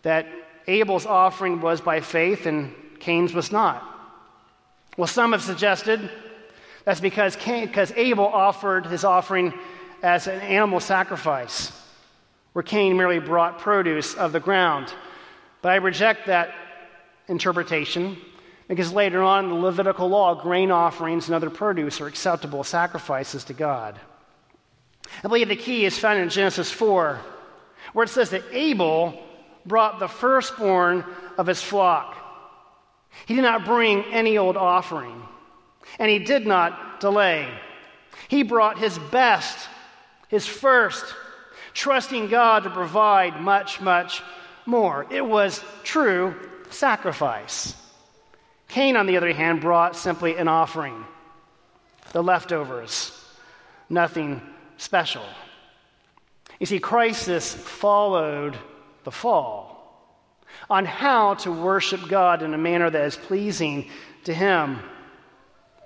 that 0.03 0.27
Abel's 0.67 1.07
offering 1.07 1.61
was 1.61 1.81
by 1.81 2.01
faith 2.01 2.47
and 2.47 2.75
Cain's 3.01 3.33
was 3.33 3.51
not? 3.51 3.89
Well, 4.97 5.07
some 5.07 5.33
have 5.33 5.43
suggested 5.43 6.11
that's 6.85 7.01
because, 7.01 7.37
Cain, 7.37 7.73
Abel 7.97 8.27
offered 8.27 8.87
his 8.87 9.05
offering 9.05 9.55
as 10.03 10.27
an 10.27 10.41
animal 10.41 10.81
sacrifice, 10.81 11.73
where 12.53 12.63
Cain 12.63 12.97
merely 12.97 13.21
brought 13.21 13.61
produce 13.61 14.15
of 14.15 14.33
the 14.33 14.41
ground. 14.41 14.93
But 15.63 15.71
I 15.71 15.77
reject 15.77 16.27
that 16.27 16.53
interpretation 17.29 18.17
because 18.73 18.91
later 18.91 19.23
on 19.23 19.45
in 19.45 19.51
the 19.51 19.57
Levitical 19.57 20.09
law, 20.09 20.35
grain 20.35 20.71
offerings 20.71 21.29
and 21.29 21.35
other 21.35 21.51
produce 21.51 22.01
are 22.01 22.07
acceptable 22.07 22.65
sacrifices 22.65 23.45
to 23.45 23.53
God. 23.53 24.01
I 25.19 25.29
believe 25.29 25.49
the 25.49 25.57
key 25.57 25.85
is 25.85 25.99
found 25.99 26.21
in 26.21 26.31
Genesis 26.31 26.71
4, 26.71 27.21
where 27.93 28.05
it 28.05 28.09
says 28.09 28.31
that 28.31 28.45
Abel 28.51 29.23
brought 29.67 29.99
the 29.99 30.09
firstborn 30.09 31.05
of 31.37 31.47
his 31.47 31.61
flock. 31.61 32.17
He 33.27 33.35
did 33.35 33.43
not 33.43 33.67
bring 33.67 34.05
any 34.05 34.39
old 34.39 34.57
offering, 34.57 35.21
and 35.99 36.11
he 36.11 36.21
did 36.21 36.47
not 36.47 36.99
delay. 36.99 37.53
He 38.29 38.43
brought 38.43 38.79
his 38.79 38.99
best, 39.11 39.69
his 40.29 40.47
first, 40.47 41.05
trusting 41.75 42.29
God 42.29 42.65
to 42.65 42.71
provide 42.71 43.39
much, 43.39 43.83
much 43.83 44.23
more. 44.65 45.07
It 45.11 45.27
was 45.27 45.63
true 45.85 46.35
sacrifice. 46.71 47.77
Cain, 48.73 48.97
on 48.97 49.05
the 49.05 49.19
other 49.19 49.31
hand, 49.35 49.61
brought 49.61 49.97
simply 49.97 50.39
an 50.39 50.49
offering, 50.49 51.05
the 52.13 52.23
leftovers, 52.23 53.13
nothing 53.91 54.41
special. 54.79 55.27
You 56.59 56.65
see, 56.65 56.79
crisis 56.79 57.53
followed 57.53 58.57
the 59.05 59.11
fall 59.11 60.09
on 60.71 60.87
how 60.87 61.35
to 61.35 61.53
worship 61.53 62.09
God 62.09 62.43
in 62.43 62.55
a 62.55 62.59
manner 62.59 62.89
that 62.89 63.05
is 63.05 63.15
pleasing 63.15 63.91
to 64.25 64.33
Him. 64.33 64.79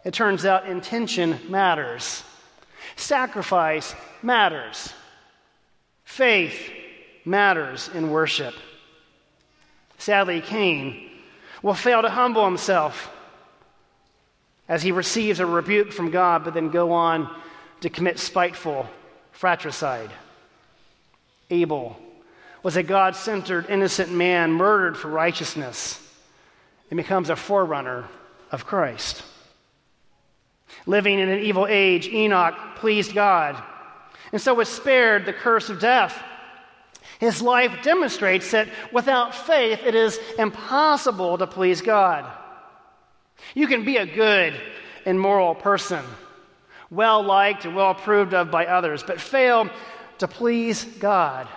It 0.05 0.15
turns 0.15 0.47
out 0.47 0.69
intention 0.69 1.41
matters, 1.49 2.23
sacrifice 2.95 3.97
matters, 4.23 4.93
faith 6.05 6.71
matters 7.25 7.91
in 7.93 8.13
worship. 8.13 8.55
Sadly, 9.99 10.41
Cain 10.41 11.11
will 11.63 11.75
fail 11.75 12.03
to 12.03 12.09
humble 12.09 12.45
himself 12.45 13.13
as 14.69 14.83
he 14.83 14.93
receives 14.93 15.41
a 15.41 15.47
rebuke 15.47 15.93
from 15.93 16.11
God, 16.11 16.45
but 16.45 16.55
then 16.55 16.71
go 16.71 16.93
on 16.93 17.35
to 17.81 17.91
commit 17.91 18.19
spiteful 18.19 18.89
fratricide. 19.33 20.11
Abel 21.51 21.97
was 22.63 22.77
a 22.77 22.83
God 22.83 23.15
centered, 23.15 23.67
innocent 23.69 24.11
man 24.11 24.53
murdered 24.53 24.97
for 24.97 25.09
righteousness 25.09 26.03
and 26.91 26.97
becomes 26.97 27.31
a 27.31 27.37
forerunner 27.37 28.05
of 28.51 28.67
Christ. 28.67 29.23
Living 30.85 31.19
in 31.19 31.29
an 31.29 31.41
evil 31.41 31.67
age, 31.69 32.09
Enoch 32.09 32.55
pleased 32.77 33.15
God 33.15 33.63
and 34.33 34.41
so 34.41 34.55
was 34.55 34.69
spared 34.69 35.25
the 35.25 35.33
curse 35.33 35.71
of 35.71 35.81
death. 35.81 36.23
His 37.19 37.41
life 37.41 37.83
demonstrates 37.83 38.51
that 38.51 38.69
without 38.93 39.35
faith, 39.35 39.81
it 39.85 39.95
is 39.95 40.19
impossible 40.39 41.39
to 41.39 41.47
please 41.47 41.81
God. 41.81 42.31
You 43.55 43.67
can 43.67 43.85
be 43.85 43.97
a 43.97 44.07
good 44.07 44.61
and 45.05 45.19
moral 45.19 45.55
person, 45.55 46.05
well 46.91 47.23
liked 47.23 47.65
and 47.65 47.75
well 47.75 47.91
approved 47.93 48.35
of 48.35 48.51
by 48.51 48.67
others, 48.67 49.03
but 49.03 49.21
fail 49.21 49.71
to 50.19 50.29
please 50.29 50.85
God. 50.85 51.49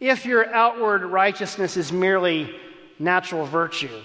If 0.00 0.24
your 0.24 0.52
outward 0.52 1.04
righteousness 1.04 1.76
is 1.76 1.92
merely 1.92 2.54
natural 2.98 3.46
virtue 3.46 4.00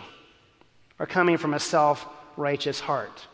or 1.00 1.06
coming 1.06 1.38
from 1.38 1.54
a 1.54 1.60
self 1.60 2.06
righteous 2.36 2.80
heart, 2.80 3.28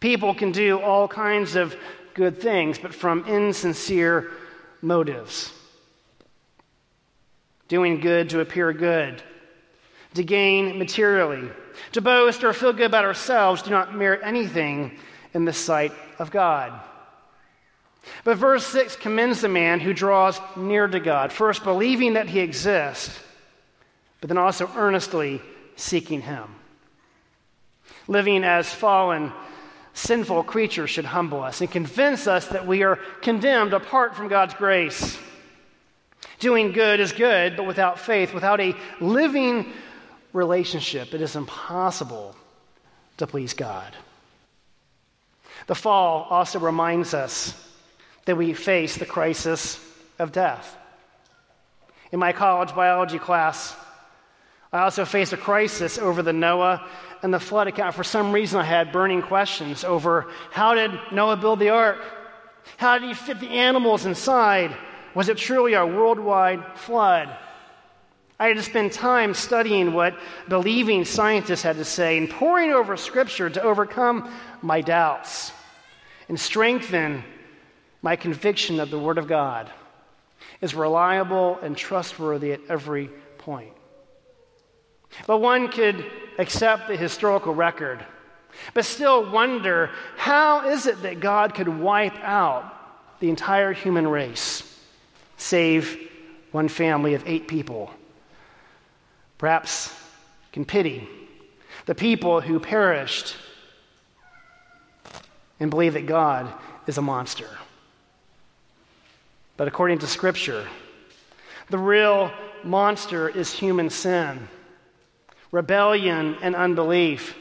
people 0.00 0.34
can 0.34 0.52
do 0.52 0.80
all 0.80 1.08
kinds 1.08 1.56
of 1.56 1.76
good 2.14 2.40
things, 2.40 2.78
but 2.78 2.94
from 2.94 3.24
insincere 3.26 4.30
motives. 4.82 5.52
Doing 7.68 8.00
good 8.00 8.30
to 8.30 8.40
appear 8.40 8.72
good, 8.72 9.22
to 10.14 10.22
gain 10.22 10.78
materially, 10.78 11.50
to 11.92 12.00
boast 12.00 12.44
or 12.44 12.52
feel 12.52 12.72
good 12.72 12.86
about 12.86 13.04
ourselves 13.04 13.62
do 13.62 13.70
not 13.70 13.94
merit 13.94 14.20
anything 14.22 14.98
in 15.34 15.44
the 15.44 15.52
sight 15.52 15.92
of 16.18 16.30
God. 16.30 16.72
But 18.24 18.36
verse 18.36 18.64
6 18.66 18.96
commends 18.96 19.40
the 19.40 19.48
man 19.48 19.80
who 19.80 19.92
draws 19.92 20.40
near 20.56 20.86
to 20.86 21.00
God, 21.00 21.32
first 21.32 21.64
believing 21.64 22.14
that 22.14 22.28
he 22.28 22.40
exists, 22.40 23.18
but 24.20 24.28
then 24.28 24.38
also 24.38 24.70
earnestly 24.76 25.42
seeking 25.74 26.22
him. 26.22 26.44
Living 28.08 28.44
as 28.44 28.72
fallen, 28.72 29.32
sinful 29.92 30.44
creatures 30.44 30.90
should 30.90 31.04
humble 31.04 31.42
us 31.42 31.60
and 31.60 31.70
convince 31.70 32.26
us 32.26 32.46
that 32.48 32.66
we 32.66 32.82
are 32.84 32.96
condemned 33.22 33.72
apart 33.72 34.14
from 34.14 34.28
God's 34.28 34.54
grace. 34.54 35.18
Doing 36.38 36.72
good 36.72 37.00
is 37.00 37.12
good, 37.12 37.56
but 37.56 37.66
without 37.66 37.98
faith, 37.98 38.34
without 38.34 38.60
a 38.60 38.74
living 39.00 39.72
relationship, 40.32 41.14
it 41.14 41.22
is 41.22 41.34
impossible 41.34 42.36
to 43.16 43.26
please 43.26 43.54
God. 43.54 43.96
The 45.66 45.74
fall 45.74 46.26
also 46.28 46.58
reminds 46.58 47.14
us 47.14 47.54
that 48.26 48.36
we 48.36 48.52
face 48.52 48.96
the 48.96 49.06
crisis 49.06 49.80
of 50.18 50.32
death. 50.32 50.76
In 52.12 52.18
my 52.20 52.32
college 52.32 52.74
biology 52.74 53.18
class, 53.18 53.74
I 54.72 54.80
also 54.80 55.04
faced 55.04 55.32
a 55.32 55.36
crisis 55.38 55.98
over 55.98 56.22
the 56.22 56.32
Noah 56.32 56.86
and 57.22 57.32
the 57.32 57.40
flood 57.40 57.66
account. 57.66 57.94
For 57.94 58.04
some 58.04 58.32
reason, 58.32 58.60
I 58.60 58.64
had 58.64 58.92
burning 58.92 59.22
questions 59.22 59.84
over 59.84 60.28
how 60.50 60.74
did 60.74 60.90
Noah 61.12 61.36
build 61.36 61.60
the 61.60 61.70
ark? 61.70 61.98
How 62.76 62.98
did 62.98 63.08
he 63.08 63.14
fit 63.14 63.40
the 63.40 63.48
animals 63.48 64.04
inside? 64.04 64.76
Was 65.16 65.30
it 65.30 65.38
truly 65.38 65.72
a 65.72 65.86
worldwide 65.86 66.62
flood? 66.74 67.34
I 68.38 68.48
had 68.48 68.58
to 68.58 68.62
spend 68.62 68.92
time 68.92 69.32
studying 69.32 69.94
what 69.94 70.14
believing 70.46 71.06
scientists 71.06 71.62
had 71.62 71.76
to 71.76 71.86
say 71.86 72.18
and 72.18 72.28
poring 72.28 72.70
over 72.70 72.98
scripture 72.98 73.48
to 73.48 73.62
overcome 73.62 74.30
my 74.60 74.82
doubts 74.82 75.52
and 76.28 76.38
strengthen 76.38 77.24
my 78.02 78.16
conviction 78.16 78.76
that 78.76 78.90
the 78.90 78.98
Word 78.98 79.16
of 79.16 79.26
God 79.26 79.70
is 80.60 80.74
reliable 80.74 81.58
and 81.62 81.74
trustworthy 81.78 82.52
at 82.52 82.60
every 82.68 83.08
point. 83.38 83.72
But 85.26 85.38
one 85.38 85.68
could 85.68 86.04
accept 86.38 86.88
the 86.88 86.96
historical 86.96 87.54
record, 87.54 88.04
but 88.74 88.84
still 88.84 89.30
wonder 89.32 89.88
how 90.18 90.68
is 90.68 90.84
it 90.84 91.00
that 91.04 91.20
God 91.20 91.54
could 91.54 91.68
wipe 91.68 92.18
out 92.22 92.70
the 93.20 93.30
entire 93.30 93.72
human 93.72 94.06
race, 94.06 94.65
save 95.36 95.98
one 96.52 96.68
family 96.68 97.14
of 97.14 97.26
eight 97.26 97.48
people? 97.48 97.90
Perhaps 99.38 99.92
can 100.52 100.64
pity 100.64 101.08
the 101.86 101.94
people 101.94 102.40
who 102.40 102.58
perished 102.58 103.36
and 105.60 105.70
believe 105.70 105.94
that 105.94 106.06
God 106.06 106.52
is 106.86 106.98
a 106.98 107.02
monster. 107.02 107.48
But 109.56 109.68
according 109.68 109.98
to 110.00 110.06
Scripture, 110.06 110.66
the 111.70 111.78
real 111.78 112.30
monster 112.62 113.28
is 113.28 113.52
human 113.52 113.90
sin, 113.90 114.48
rebellion, 115.50 116.36
and 116.42 116.54
unbelief. 116.54 117.34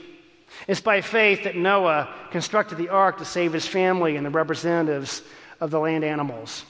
It's 0.67 0.81
by 0.81 1.01
faith 1.01 1.43
that 1.43 1.55
Noah 1.55 2.13
constructed 2.31 2.77
the 2.77 2.89
ark 2.89 3.17
to 3.17 3.25
save 3.25 3.51
his 3.51 3.67
family 3.67 4.15
and 4.15 4.25
the 4.25 4.29
representatives 4.29 5.21
of 5.59 5.71
the 5.71 5.79
land 5.79 6.03
animals. 6.03 6.63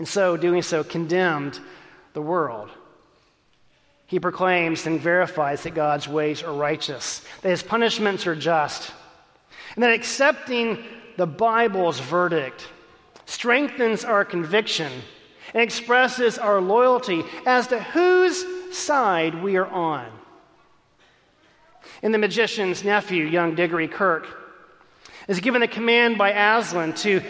And 0.00 0.08
so, 0.08 0.38
doing 0.38 0.62
so, 0.62 0.82
condemned 0.82 1.60
the 2.14 2.22
world. 2.22 2.70
He 4.06 4.18
proclaims 4.18 4.86
and 4.86 4.98
verifies 4.98 5.64
that 5.64 5.74
God's 5.74 6.08
ways 6.08 6.42
are 6.42 6.54
righteous, 6.54 7.22
that 7.42 7.50
his 7.50 7.62
punishments 7.62 8.26
are 8.26 8.34
just, 8.34 8.94
and 9.74 9.82
that 9.82 9.92
accepting 9.92 10.82
the 11.18 11.26
Bible's 11.26 12.00
verdict 12.00 12.66
strengthens 13.26 14.02
our 14.02 14.24
conviction 14.24 14.90
and 15.52 15.62
expresses 15.62 16.38
our 16.38 16.62
loyalty 16.62 17.22
as 17.44 17.66
to 17.66 17.78
whose 17.78 18.42
side 18.74 19.42
we 19.42 19.56
are 19.56 19.68
on. 19.68 20.10
In 22.00 22.12
The 22.12 22.16
Magician's 22.16 22.82
Nephew, 22.82 23.26
young 23.26 23.54
Digory 23.54 23.86
Kirke 23.86 24.28
is 25.28 25.40
given 25.40 25.60
a 25.60 25.68
command 25.68 26.16
by 26.16 26.30
Aslan 26.30 26.94
to 26.94 27.20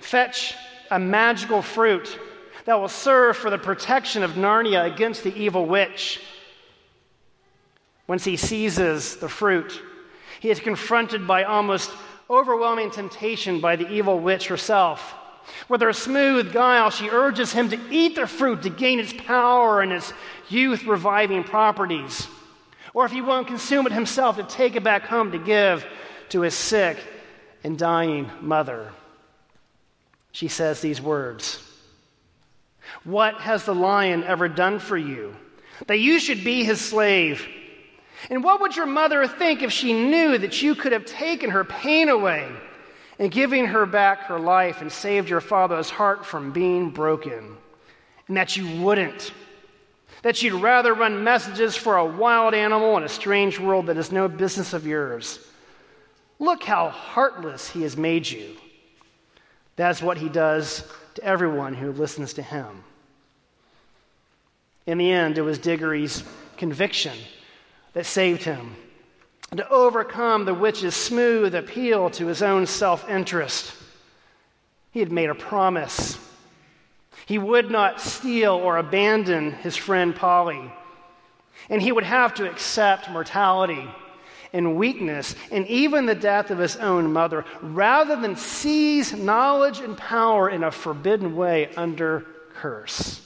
fetch 0.00 0.56
a 0.90 0.98
magical 0.98 1.62
fruit 1.62 2.18
that 2.64 2.80
will 2.80 2.88
serve 2.88 3.36
for 3.36 3.50
the 3.50 3.58
protection 3.58 4.22
of 4.22 4.32
Narnia 4.32 4.84
against 4.92 5.22
the 5.22 5.34
evil 5.34 5.66
witch. 5.66 6.20
Once 8.06 8.24
he 8.24 8.36
seizes 8.36 9.16
the 9.16 9.28
fruit, 9.28 9.80
he 10.40 10.50
is 10.50 10.60
confronted 10.60 11.26
by 11.26 11.44
almost 11.44 11.90
overwhelming 12.28 12.90
temptation 12.90 13.60
by 13.60 13.76
the 13.76 13.88
evil 13.90 14.18
witch 14.18 14.48
herself. 14.48 15.14
With 15.68 15.80
her 15.80 15.92
smooth 15.92 16.52
guile, 16.52 16.90
she 16.90 17.08
urges 17.08 17.52
him 17.52 17.70
to 17.70 17.78
eat 17.90 18.16
the 18.16 18.26
fruit 18.26 18.62
to 18.62 18.70
gain 18.70 18.98
its 18.98 19.12
power 19.12 19.80
and 19.80 19.92
its 19.92 20.12
youth 20.48 20.84
reviving 20.84 21.44
properties. 21.44 22.26
Or 22.94 23.04
if 23.04 23.12
he 23.12 23.20
won't 23.20 23.46
consume 23.46 23.86
it 23.86 23.92
himself, 23.92 24.36
to 24.36 24.42
take 24.42 24.74
it 24.74 24.82
back 24.82 25.02
home 25.02 25.32
to 25.32 25.38
give 25.38 25.86
to 26.30 26.40
his 26.40 26.54
sick 26.54 26.98
and 27.62 27.78
dying 27.78 28.30
mother. 28.40 28.92
She 30.36 30.48
says 30.48 30.82
these 30.82 31.00
words 31.00 31.58
What 33.04 33.40
has 33.40 33.64
the 33.64 33.74
lion 33.74 34.22
ever 34.22 34.48
done 34.48 34.80
for 34.80 34.98
you? 34.98 35.34
That 35.86 35.98
you 35.98 36.20
should 36.20 36.44
be 36.44 36.62
his 36.62 36.78
slave. 36.78 37.48
And 38.28 38.44
what 38.44 38.60
would 38.60 38.76
your 38.76 38.84
mother 38.84 39.26
think 39.26 39.62
if 39.62 39.72
she 39.72 39.94
knew 39.94 40.36
that 40.36 40.60
you 40.60 40.74
could 40.74 40.92
have 40.92 41.06
taken 41.06 41.48
her 41.48 41.64
pain 41.64 42.10
away 42.10 42.50
and 43.18 43.30
giving 43.30 43.64
her 43.64 43.86
back 43.86 44.24
her 44.24 44.38
life 44.38 44.82
and 44.82 44.92
saved 44.92 45.30
your 45.30 45.40
father's 45.40 45.88
heart 45.88 46.26
from 46.26 46.52
being 46.52 46.90
broken? 46.90 47.56
And 48.28 48.36
that 48.36 48.58
you 48.58 48.82
wouldn't. 48.82 49.32
That 50.20 50.42
you'd 50.42 50.60
rather 50.60 50.92
run 50.92 51.24
messages 51.24 51.76
for 51.76 51.96
a 51.96 52.04
wild 52.04 52.52
animal 52.52 52.98
in 52.98 53.04
a 53.04 53.08
strange 53.08 53.58
world 53.58 53.86
that 53.86 53.96
is 53.96 54.12
no 54.12 54.28
business 54.28 54.74
of 54.74 54.86
yours. 54.86 55.38
Look 56.38 56.62
how 56.62 56.90
heartless 56.90 57.70
he 57.70 57.80
has 57.84 57.96
made 57.96 58.28
you. 58.28 58.54
That's 59.76 60.02
what 60.02 60.18
he 60.18 60.28
does 60.28 60.84
to 61.14 61.22
everyone 61.22 61.74
who 61.74 61.92
listens 61.92 62.34
to 62.34 62.42
him. 62.42 62.84
In 64.86 64.98
the 64.98 65.10
end, 65.10 65.36
it 65.36 65.42
was 65.42 65.58
Digory's 65.58 66.24
conviction 66.56 67.16
that 67.92 68.06
saved 68.06 68.42
him. 68.42 68.76
To 69.54 69.68
overcome 69.68 70.44
the 70.44 70.54
witch's 70.54 70.94
smooth 70.94 71.54
appeal 71.54 72.10
to 72.10 72.26
his 72.26 72.42
own 72.42 72.66
self 72.66 73.08
interest, 73.08 73.74
he 74.90 75.00
had 75.00 75.12
made 75.12 75.30
a 75.30 75.34
promise. 75.34 76.18
He 77.26 77.38
would 77.38 77.70
not 77.70 78.00
steal 78.00 78.54
or 78.54 78.78
abandon 78.78 79.52
his 79.52 79.76
friend 79.76 80.14
Polly, 80.14 80.72
and 81.68 81.80
he 81.82 81.92
would 81.92 82.04
have 82.04 82.34
to 82.34 82.48
accept 82.48 83.10
mortality 83.10 83.88
and 84.52 84.76
weakness 84.76 85.34
and 85.50 85.66
even 85.66 86.06
the 86.06 86.14
death 86.14 86.50
of 86.50 86.58
his 86.58 86.76
own 86.76 87.12
mother 87.12 87.44
rather 87.62 88.16
than 88.16 88.36
seize 88.36 89.12
knowledge 89.12 89.80
and 89.80 89.96
power 89.96 90.48
in 90.48 90.64
a 90.64 90.70
forbidden 90.70 91.36
way 91.36 91.68
under 91.76 92.26
curse. 92.54 93.20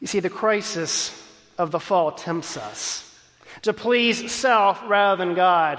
You 0.00 0.06
see, 0.06 0.20
the 0.20 0.30
crisis 0.30 1.18
of 1.58 1.70
the 1.70 1.80
fall 1.80 2.12
tempts 2.12 2.56
us 2.56 3.08
to 3.62 3.72
please 3.72 4.32
self 4.32 4.82
rather 4.88 5.24
than 5.24 5.34
God. 5.34 5.78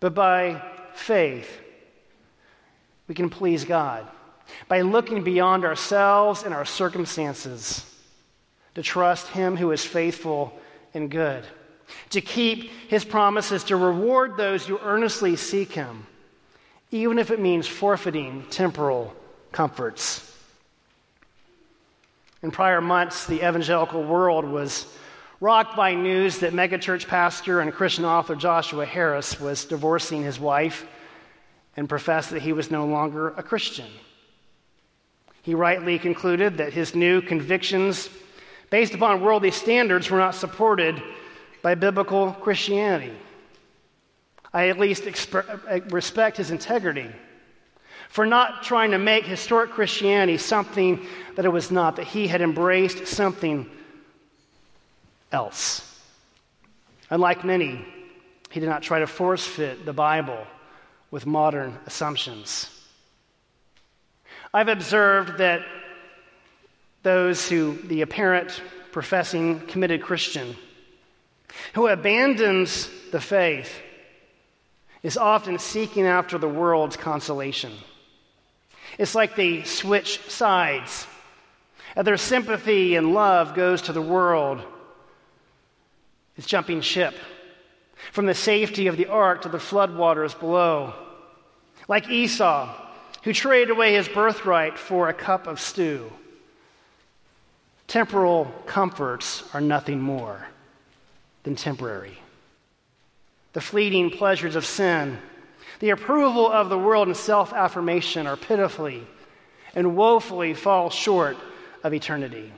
But 0.00 0.14
by 0.14 0.62
faith, 0.94 1.60
we 3.06 3.14
can 3.14 3.30
please 3.30 3.64
God 3.64 4.06
by 4.68 4.80
looking 4.80 5.24
beyond 5.24 5.64
ourselves 5.64 6.42
and 6.42 6.54
our 6.54 6.64
circumstances 6.64 7.84
to 8.74 8.82
trust 8.82 9.28
Him 9.28 9.56
who 9.56 9.70
is 9.72 9.84
faithful 9.84 10.58
and 10.94 11.10
good, 11.10 11.44
to 12.10 12.20
keep 12.20 12.70
His 12.88 13.04
promises, 13.04 13.64
to 13.64 13.76
reward 13.76 14.36
those 14.36 14.66
who 14.66 14.78
earnestly 14.78 15.36
seek 15.36 15.72
Him, 15.72 16.06
even 16.90 17.18
if 17.18 17.30
it 17.30 17.40
means 17.40 17.66
forfeiting 17.66 18.44
temporal 18.50 19.14
comforts. 19.52 20.24
In 22.42 22.50
prior 22.50 22.80
months, 22.80 23.26
the 23.26 23.46
evangelical 23.48 24.04
world 24.04 24.44
was 24.44 24.86
rocked 25.40 25.76
by 25.76 25.94
news 25.94 26.38
that 26.38 26.52
megachurch 26.52 27.06
pastor 27.08 27.60
and 27.60 27.72
Christian 27.72 28.04
author 28.04 28.34
Joshua 28.34 28.86
Harris 28.86 29.40
was 29.40 29.64
divorcing 29.64 30.22
his 30.22 30.38
wife 30.38 30.86
and 31.76 31.88
professed 31.88 32.30
that 32.30 32.42
he 32.42 32.52
was 32.52 32.70
no 32.70 32.86
longer 32.86 33.28
a 33.28 33.42
Christian. 33.42 33.86
He 35.42 35.54
rightly 35.54 35.98
concluded 35.98 36.58
that 36.58 36.72
his 36.72 36.94
new 36.94 37.22
convictions, 37.22 38.10
based 38.70 38.94
upon 38.94 39.20
worldly 39.20 39.50
standards, 39.50 40.10
were 40.10 40.18
not 40.18 40.34
supported 40.34 41.02
by 41.62 41.74
biblical 41.74 42.32
Christianity. 42.32 43.12
I 44.52 44.68
at 44.68 44.78
least 44.78 45.04
exp- 45.04 45.60
uh, 45.70 45.80
respect 45.90 46.36
his 46.36 46.50
integrity 46.50 47.10
for 48.08 48.24
not 48.24 48.62
trying 48.62 48.92
to 48.92 48.98
make 48.98 49.24
historic 49.24 49.70
Christianity 49.70 50.38
something 50.38 51.06
that 51.36 51.44
it 51.44 51.50
was 51.50 51.70
not, 51.70 51.96
that 51.96 52.06
he 52.06 52.26
had 52.26 52.40
embraced 52.40 53.06
something 53.06 53.68
else. 55.30 55.84
Unlike 57.10 57.44
many, 57.44 57.84
he 58.50 58.60
did 58.60 58.68
not 58.68 58.82
try 58.82 59.00
to 59.00 59.06
force 59.06 59.46
fit 59.46 59.84
the 59.84 59.92
Bible 59.92 60.46
with 61.10 61.26
modern 61.26 61.78
assumptions. 61.86 62.70
I've 64.52 64.68
observed 64.68 65.38
that 65.38 65.62
those 67.02 67.48
who, 67.48 67.78
the 67.84 68.02
apparent 68.02 68.60
professing 68.92 69.60
committed 69.66 70.02
Christian, 70.02 70.56
who 71.74 71.86
abandons 71.86 72.88
the 73.12 73.20
faith, 73.20 73.72
is 75.02 75.16
often 75.16 75.58
seeking 75.58 76.06
after 76.06 76.38
the 76.38 76.48
world's 76.48 76.96
consolation. 76.96 77.72
It's 78.98 79.14
like 79.14 79.36
they 79.36 79.62
switch 79.62 80.20
sides. 80.28 81.06
And 81.94 82.06
their 82.06 82.16
sympathy 82.16 82.96
and 82.96 83.14
love 83.14 83.54
goes 83.54 83.82
to 83.82 83.92
the 83.92 84.02
world. 84.02 84.62
It's 86.36 86.46
jumping 86.46 86.80
ship 86.80 87.14
from 88.12 88.26
the 88.26 88.34
safety 88.34 88.86
of 88.86 88.96
the 88.96 89.06
ark 89.06 89.42
to 89.42 89.48
the 89.48 89.58
floodwaters 89.58 90.38
below. 90.38 90.94
Like 91.88 92.08
Esau, 92.08 92.74
who 93.24 93.32
traded 93.32 93.70
away 93.70 93.94
his 93.94 94.08
birthright 94.08 94.78
for 94.78 95.08
a 95.08 95.14
cup 95.14 95.46
of 95.46 95.60
stew. 95.60 96.10
Temporal 97.88 98.44
comforts 98.66 99.42
are 99.52 99.60
nothing 99.60 100.00
more 100.00 100.46
than 101.42 101.56
temporary. 101.56 102.18
The 103.54 103.60
fleeting 103.60 104.10
pleasures 104.10 104.54
of 104.54 104.64
sin 104.64 105.18
the 105.80 105.90
approval 105.90 106.50
of 106.50 106.68
the 106.68 106.78
world 106.78 107.08
and 107.08 107.16
self 107.16 107.52
affirmation 107.52 108.26
are 108.26 108.36
pitifully 108.36 109.06
and 109.74 109.96
woefully 109.96 110.54
fall 110.54 110.90
short 110.90 111.36
of 111.84 111.94
eternity. 111.94 112.52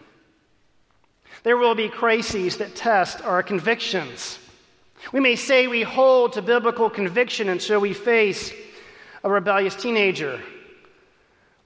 There 1.43 1.57
will 1.57 1.75
be 1.75 1.89
crises 1.89 2.59
that 2.59 2.75
test 2.75 3.23
our 3.23 3.43
convictions. 3.43 4.39
We 5.13 5.21
may 5.21 5.37
say 5.37 5.67
we 5.67 5.83
hold 5.83 6.35
to 6.35 6.43
biblical 6.43 6.91
conviction 6.91 7.49
until 7.49 7.81
we 7.81 7.93
face 7.93 8.53
a 9.25 9.31
rebellious 9.31 9.75
teenager, 9.75 10.41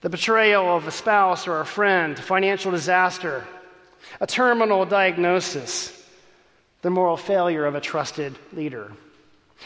the 0.04 0.10
betrayal 0.10 0.76
of 0.76 0.86
a 0.86 0.90
spouse 0.90 1.48
or 1.48 1.60
a 1.60 1.64
friend, 1.64 2.18
financial 2.18 2.70
disaster, 2.70 3.42
a 4.20 4.26
terminal 4.26 4.84
diagnosis, 4.84 6.06
the 6.82 6.90
moral 6.90 7.16
failure 7.16 7.64
of 7.64 7.74
a 7.74 7.80
trusted 7.80 8.36
leader. 8.52 8.92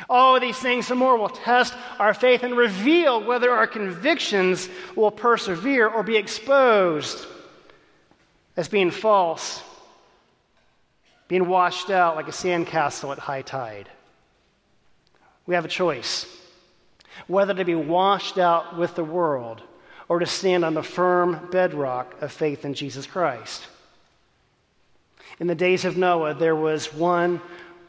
All 0.09 0.37
of 0.37 0.41
these 0.41 0.57
things 0.57 0.93
and 0.93 1.01
more 1.01 1.19
will 1.19 1.29
test 1.29 1.75
our 1.99 2.15
faith 2.15 2.45
and 2.45 2.57
reveal 2.57 3.21
whether 3.21 3.51
our 3.51 3.67
convictions 3.67 4.69
will 4.95 5.11
persevere 5.11 5.89
or 5.89 6.05
be 6.05 6.17
exposed 6.17 7.27
as 8.57 8.69
being 8.69 8.93
false, 8.93 9.61
being 11.27 11.49
washed 11.49 11.91
out 11.91 12.15
like 12.15 12.29
a 12.29 12.33
sandcastle 12.33 13.11
at 13.11 13.19
high 13.19 13.43
tide. 13.43 13.89
We 15.47 15.57
have 15.57 15.65
a 15.65 15.69
choice 15.69 16.33
whether 17.27 17.55
to 17.55 17.65
be 17.65 17.75
washed 17.75 18.39
out 18.39 18.79
with 18.79 18.95
the 18.95 19.03
world 19.03 19.63
or 20.09 20.19
to 20.19 20.27
stand 20.27 20.65
on 20.65 20.75
the 20.75 20.83
firm 20.83 21.49
bedrock 21.51 22.21
of 22.23 22.33
faith 22.33 22.65
in 22.65 22.75
Jesus 22.75 23.07
Christ. 23.07 23.67
In 25.39 25.47
the 25.47 25.55
days 25.55 25.85
of 25.85 25.97
Noah, 25.97 26.35
there 26.35 26.57
was 26.57 26.93
one 26.93 27.41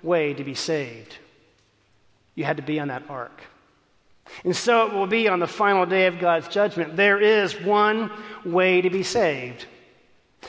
way 0.03 0.34
to 0.34 0.43
be 0.43 0.53
saved 0.53 1.15
you 2.39 2.45
had 2.45 2.55
to 2.55 2.63
be 2.63 2.79
on 2.79 2.88
that 2.88 3.03
ark. 3.10 3.41
And 4.45 4.55
so 4.55 4.88
it 4.88 4.93
will 4.93 5.08
be 5.08 5.27
on 5.27 5.41
the 5.41 5.47
final 5.47 5.86
day 5.86 6.08
of 6.08 6.19
God's 6.19 6.47
judgment. 6.47 6.95
There 6.95 7.19
is 7.19 7.60
one 7.62 8.10
way 8.45 8.79
to 8.79 8.89
be 8.89 9.03
saved. 9.03 9.65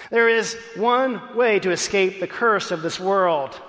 There 0.09 0.29
is 0.29 0.57
one 0.77 1.37
way 1.37 1.59
to 1.59 1.73
escape 1.73 2.21
the 2.21 2.29
curse 2.29 2.71
of 2.71 2.83
this 2.83 3.01
world 3.01 3.61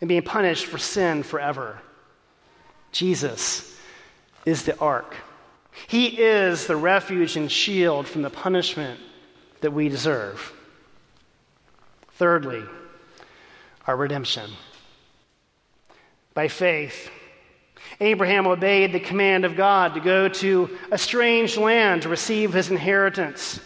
and 0.00 0.06
being 0.06 0.22
punished 0.22 0.66
for 0.66 0.78
sin 0.78 1.24
forever. 1.24 1.80
Jesus 2.92 3.76
is 4.44 4.62
the 4.62 4.78
ark. 4.78 5.16
He 5.86 6.06
is 6.06 6.66
the 6.66 6.76
refuge 6.76 7.36
and 7.36 7.50
shield 7.50 8.08
from 8.08 8.22
the 8.22 8.30
punishment 8.30 8.98
that 9.60 9.72
we 9.72 9.88
deserve. 9.88 10.52
Thirdly, 12.12 12.64
our 13.86 13.96
redemption 13.96 14.50
by 16.34 16.48
faith. 16.48 17.10
Abraham 18.00 18.46
obeyed 18.46 18.92
the 18.92 19.00
command 19.00 19.44
of 19.44 19.56
God 19.56 19.94
to 19.94 20.00
go 20.00 20.28
to 20.28 20.76
a 20.90 20.98
strange 20.98 21.56
land 21.56 22.02
to 22.02 22.08
receive 22.08 22.52
his 22.52 22.70
inheritance. 22.70 23.60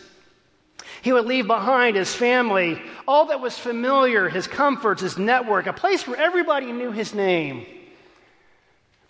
He 1.02 1.12
would 1.12 1.24
leave 1.24 1.46
behind 1.46 1.96
his 1.96 2.14
family, 2.14 2.80
all 3.08 3.26
that 3.26 3.40
was 3.40 3.58
familiar, 3.58 4.28
his 4.28 4.46
comforts, 4.46 5.02
his 5.02 5.18
network, 5.18 5.66
a 5.66 5.72
place 5.72 6.06
where 6.06 6.20
everybody 6.20 6.72
knew 6.72 6.92
his 6.92 7.14
name. 7.14 7.66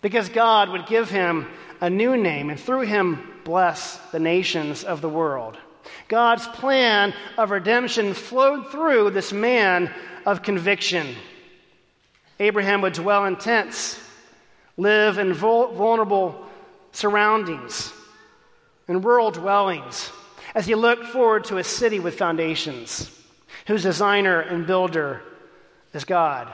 Because 0.01 0.29
God 0.29 0.69
would 0.69 0.87
give 0.87 1.09
him 1.09 1.47
a 1.79 1.89
new 1.89 2.17
name 2.17 2.49
and 2.49 2.59
through 2.59 2.81
him 2.81 3.41
bless 3.43 3.97
the 4.11 4.19
nations 4.19 4.83
of 4.83 5.01
the 5.01 5.09
world. 5.09 5.57
God's 6.07 6.47
plan 6.47 7.13
of 7.37 7.51
redemption 7.51 8.13
flowed 8.13 8.71
through 8.71 9.11
this 9.11 9.31
man 9.31 9.91
of 10.25 10.43
conviction. 10.43 11.15
Abraham 12.39 12.81
would 12.81 12.93
dwell 12.93 13.25
in 13.25 13.35
tents, 13.35 13.99
live 14.77 15.17
in 15.17 15.33
vulnerable 15.33 16.45
surroundings, 16.91 17.93
in 18.87 19.01
rural 19.01 19.31
dwellings, 19.31 20.11
as 20.53 20.65
he 20.65 20.75
looked 20.75 21.05
forward 21.05 21.45
to 21.45 21.57
a 21.57 21.63
city 21.63 21.99
with 21.99 22.17
foundations, 22.17 23.09
whose 23.67 23.83
designer 23.83 24.41
and 24.41 24.67
builder 24.67 25.21
is 25.93 26.03
God. 26.03 26.51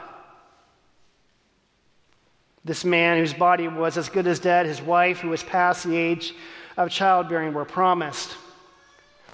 This 2.68 2.84
man, 2.84 3.18
whose 3.18 3.34
body 3.34 3.70
was 3.70 3.98
as 3.98 4.10
good 4.10 4.28
as 4.28 4.42
dead, 4.42 4.66
his 4.66 4.82
wife, 4.82 5.20
who 5.20 5.30
was 5.30 5.42
past 5.42 5.86
the 5.86 5.96
age 5.96 6.34
of 6.76 6.90
childbearing, 6.90 7.54
were 7.54 7.64
promised 7.64 8.36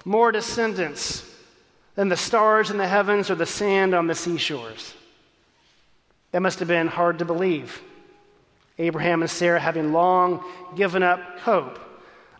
more 0.04 0.30
descendants 0.30 1.28
than 1.96 2.08
the 2.08 2.16
stars 2.16 2.70
in 2.70 2.76
the 2.76 2.86
heavens 2.86 3.30
or 3.30 3.34
the 3.34 3.44
sand 3.44 3.92
on 3.92 4.06
the 4.06 4.14
seashores. 4.14 4.94
That 6.30 6.42
must 6.42 6.60
have 6.60 6.68
been 6.68 6.86
hard 6.86 7.18
to 7.18 7.24
believe. 7.24 7.82
Abraham 8.78 9.20
and 9.20 9.30
Sarah 9.30 9.58
having 9.58 9.92
long 9.92 10.44
given 10.76 11.02
up 11.02 11.40
hope 11.40 11.80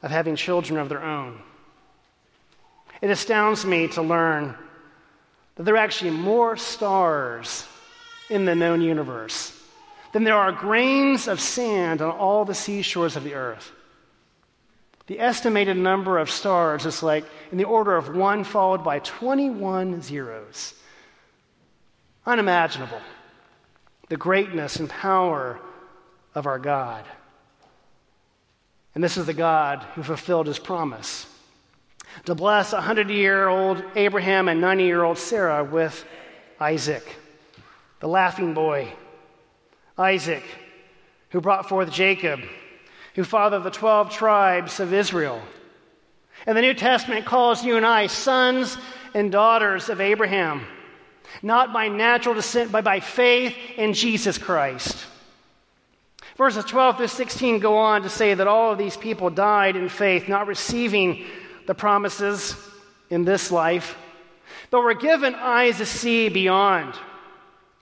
of 0.00 0.12
having 0.12 0.36
children 0.36 0.78
of 0.78 0.88
their 0.88 1.02
own. 1.02 1.40
It 3.02 3.10
astounds 3.10 3.66
me 3.66 3.88
to 3.88 4.02
learn 4.02 4.54
that 5.56 5.64
there 5.64 5.74
are 5.74 5.78
actually 5.78 6.10
more 6.12 6.56
stars 6.56 7.66
in 8.30 8.44
the 8.44 8.54
known 8.54 8.80
universe 8.80 9.60
than 10.14 10.22
there 10.22 10.38
are 10.38 10.52
grains 10.52 11.26
of 11.26 11.40
sand 11.40 12.00
on 12.00 12.08
all 12.08 12.44
the 12.44 12.54
seashores 12.54 13.16
of 13.16 13.24
the 13.24 13.34
earth. 13.34 13.72
The 15.08 15.18
estimated 15.18 15.76
number 15.76 16.18
of 16.18 16.30
stars 16.30 16.86
is 16.86 17.02
like 17.02 17.24
in 17.50 17.58
the 17.58 17.64
order 17.64 17.96
of 17.96 18.14
one 18.14 18.44
followed 18.44 18.84
by 18.84 19.00
21 19.00 20.02
zeros. 20.02 20.74
Unimaginable. 22.24 23.00
The 24.08 24.16
greatness 24.16 24.76
and 24.76 24.88
power 24.88 25.58
of 26.32 26.46
our 26.46 26.60
God. 26.60 27.04
And 28.94 29.02
this 29.02 29.16
is 29.16 29.26
the 29.26 29.34
God 29.34 29.82
who 29.96 30.04
fulfilled 30.04 30.46
his 30.46 30.60
promise 30.60 31.26
to 32.26 32.36
bless 32.36 32.72
a 32.72 32.76
100 32.76 33.10
year 33.10 33.48
old 33.48 33.82
Abraham 33.96 34.48
and 34.48 34.60
90 34.60 34.84
year 34.84 35.02
old 35.02 35.18
Sarah 35.18 35.64
with 35.64 36.04
Isaac, 36.60 37.04
the 37.98 38.06
laughing 38.06 38.54
boy. 38.54 38.92
Isaac, 39.96 40.42
who 41.30 41.40
brought 41.40 41.68
forth 41.68 41.90
Jacob, 41.90 42.40
who 43.14 43.24
fathered 43.24 43.62
the 43.62 43.70
12 43.70 44.10
tribes 44.10 44.80
of 44.80 44.92
Israel. 44.92 45.40
And 46.46 46.56
the 46.56 46.62
New 46.62 46.74
Testament 46.74 47.26
calls 47.26 47.64
you 47.64 47.76
and 47.76 47.86
I 47.86 48.08
sons 48.08 48.76
and 49.14 49.30
daughters 49.30 49.88
of 49.88 50.00
Abraham, 50.00 50.66
not 51.42 51.72
by 51.72 51.88
natural 51.88 52.34
descent, 52.34 52.72
but 52.72 52.84
by 52.84 53.00
faith 53.00 53.56
in 53.76 53.92
Jesus 53.92 54.36
Christ. 54.36 55.06
Verses 56.36 56.64
12 56.64 56.96
through 56.96 57.06
16 57.06 57.60
go 57.60 57.78
on 57.78 58.02
to 58.02 58.08
say 58.08 58.34
that 58.34 58.48
all 58.48 58.72
of 58.72 58.78
these 58.78 58.96
people 58.96 59.30
died 59.30 59.76
in 59.76 59.88
faith, 59.88 60.28
not 60.28 60.48
receiving 60.48 61.24
the 61.66 61.74
promises 61.74 62.56
in 63.08 63.24
this 63.24 63.52
life, 63.52 63.96
but 64.70 64.82
were 64.82 64.94
given 64.94 65.34
eyes 65.36 65.78
to 65.78 65.86
see 65.86 66.28
beyond. 66.28 66.94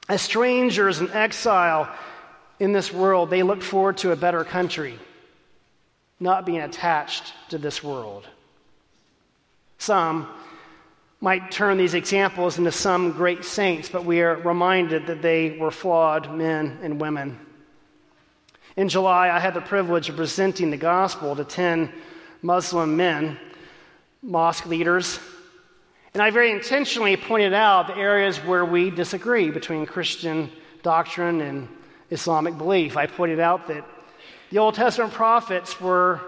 As 0.08 0.20
strangers 0.22 1.00
in 1.00 1.10
exile 1.10 1.88
in 2.58 2.72
this 2.72 2.92
world, 2.92 3.30
they 3.30 3.42
look 3.42 3.62
forward 3.62 3.98
to 3.98 4.12
a 4.12 4.16
better 4.16 4.44
country, 4.44 4.98
not 6.18 6.46
being 6.46 6.60
attached 6.60 7.32
to 7.50 7.58
this 7.58 7.82
world. 7.82 8.26
Some 9.78 10.28
might 11.20 11.50
turn 11.52 11.78
these 11.78 11.94
examples 11.94 12.58
into 12.58 12.72
some 12.72 13.12
great 13.12 13.44
saints, 13.44 13.88
but 13.88 14.04
we 14.04 14.20
are 14.22 14.36
reminded 14.36 15.06
that 15.06 15.22
they 15.22 15.56
were 15.56 15.70
flawed 15.70 16.36
men 16.36 16.78
and 16.82 17.00
women. 17.00 17.38
In 18.76 18.88
July, 18.88 19.30
I 19.30 19.38
had 19.38 19.54
the 19.54 19.60
privilege 19.60 20.08
of 20.08 20.16
presenting 20.16 20.70
the 20.70 20.76
gospel 20.76 21.36
to 21.36 21.44
10 21.44 21.92
Muslim 22.42 22.96
men 22.96 23.38
mosque 24.22 24.66
leaders. 24.66 25.18
And 26.14 26.22
I 26.22 26.30
very 26.30 26.50
intentionally 26.50 27.16
pointed 27.16 27.54
out 27.54 27.86
the 27.86 27.96
areas 27.96 28.36
where 28.38 28.64
we 28.64 28.90
disagree 28.90 29.50
between 29.50 29.86
Christian 29.86 30.50
doctrine 30.82 31.40
and 31.40 31.68
Islamic 32.10 32.58
belief. 32.58 32.98
I 32.98 33.06
pointed 33.06 33.40
out 33.40 33.68
that 33.68 33.86
the 34.50 34.58
Old 34.58 34.74
Testament 34.74 35.14
prophets 35.14 35.80
were 35.80 36.20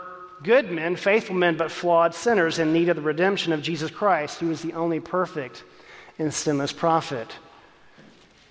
good 0.42 0.70
men, 0.70 0.96
faithful 0.96 1.34
men, 1.34 1.58
but 1.58 1.70
flawed 1.70 2.14
sinners 2.14 2.58
in 2.58 2.72
need 2.72 2.88
of 2.88 2.96
the 2.96 3.02
redemption 3.02 3.52
of 3.52 3.60
Jesus 3.60 3.90
Christ, 3.90 4.40
who 4.40 4.50
is 4.50 4.62
the 4.62 4.72
only 4.72 5.00
perfect 5.00 5.64
and 6.18 6.32
sinless 6.32 6.72
prophet. 6.72 7.28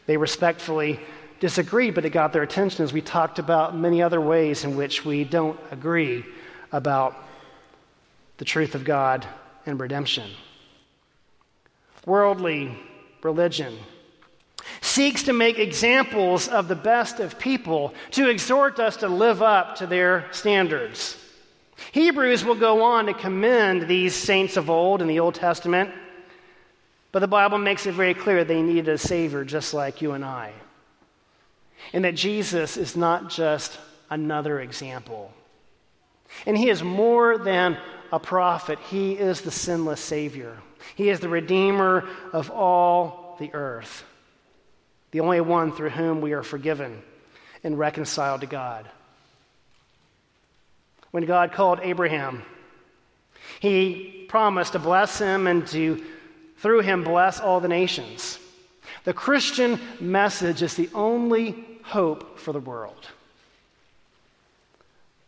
They 0.06 0.18
respectfully 0.18 1.00
disagreed, 1.40 1.96
but 1.96 2.06
it 2.06 2.12
got 2.12 2.32
their 2.32 2.44
attention 2.44 2.84
as 2.84 2.94
we 2.94 3.02
talked 3.02 3.40
about 3.40 3.76
many 3.76 4.04
other 4.04 4.22
ways 4.22 4.64
in 4.64 4.78
which 4.78 5.04
we 5.04 5.24
don't 5.24 5.60
agree 5.72 6.24
about 6.72 7.16
the 8.38 8.46
truth 8.46 8.76
of 8.76 8.84
God 8.84 9.26
and 9.66 9.80
redemption. 9.80 10.30
Worldly 12.06 12.78
religion 13.22 13.78
seeks 14.82 15.24
to 15.24 15.34
make 15.34 15.58
examples 15.60 16.48
of 16.48 16.68
the 16.68 16.76
best 16.76 17.20
of 17.20 17.40
people 17.40 17.94
to 18.12 18.30
exhort 18.30 18.80
us 18.80 18.98
to 18.98 19.08
live 19.08 19.42
up 19.42 19.76
to 19.78 19.88
their 19.88 20.28
standards. 20.32 21.18
Hebrews 21.92 22.44
will 22.44 22.56
go 22.56 22.84
on 22.84 23.06
to 23.06 23.14
commend 23.14 23.88
these 23.88 24.16
saints 24.16 24.58
of 24.58 24.70
old 24.70 25.02
in 25.02 25.08
the 25.08 25.20
Old 25.20 25.36
Testament, 25.36 25.92
but 27.12 27.20
the 27.20 27.28
Bible 27.28 27.58
makes 27.58 27.86
it 27.86 27.94
very 27.94 28.14
clear 28.14 28.44
they 28.44 28.62
needed 28.62 28.90
a 28.90 28.98
Savior 28.98 29.44
just 29.44 29.74
like 29.74 30.02
you 30.02 30.14
and 30.14 30.26
I. 30.26 30.54
And 31.92 32.06
that 32.06 32.16
Jesus 32.16 32.78
is 32.78 32.96
not 32.96 33.30
just 33.30 33.78
another 34.10 34.60
example. 34.60 35.34
And 36.46 36.58
He 36.58 36.70
is 36.70 36.82
more 36.82 37.38
than 37.38 37.78
a 38.12 38.20
prophet, 38.20 38.78
he 38.92 39.14
is 39.14 39.42
the 39.42 39.50
sinless 39.50 40.00
Savior. 40.00 40.60
He 40.96 41.10
is 41.10 41.20
the 41.20 41.30
Redeemer 41.30 42.08
of 42.32 42.50
all 42.50 43.36
the 43.40 43.54
earth, 43.54 44.04
the 45.12 45.22
only 45.22 45.42
one 45.42 45.72
through 45.72 45.90
whom 45.90 46.22
we 46.22 46.34
are 46.34 46.44
forgiven 46.44 47.02
and 47.64 47.78
reconciled 47.78 48.42
to 48.42 48.48
God. 48.48 48.88
When 51.12 51.26
God 51.26 51.52
called 51.52 51.80
Abraham, 51.82 52.44
he 53.60 54.26
promised 54.28 54.74
to 54.74 54.80
bless 54.80 55.20
him 55.20 55.48
and 55.48 55.68
to, 55.68 56.04
through 56.58 56.82
him, 56.82 57.04
bless 57.04 57.40
all 57.40 57.60
the 57.60 57.68
nations. 57.68 58.40
The 59.04 59.14
Christian 59.14 59.80
message 60.00 60.62
is 60.62 60.76
the 60.76 60.90
only 60.94 61.66
hope 61.84 62.40
for 62.40 62.52
the 62.52 62.60
world. 62.60 63.08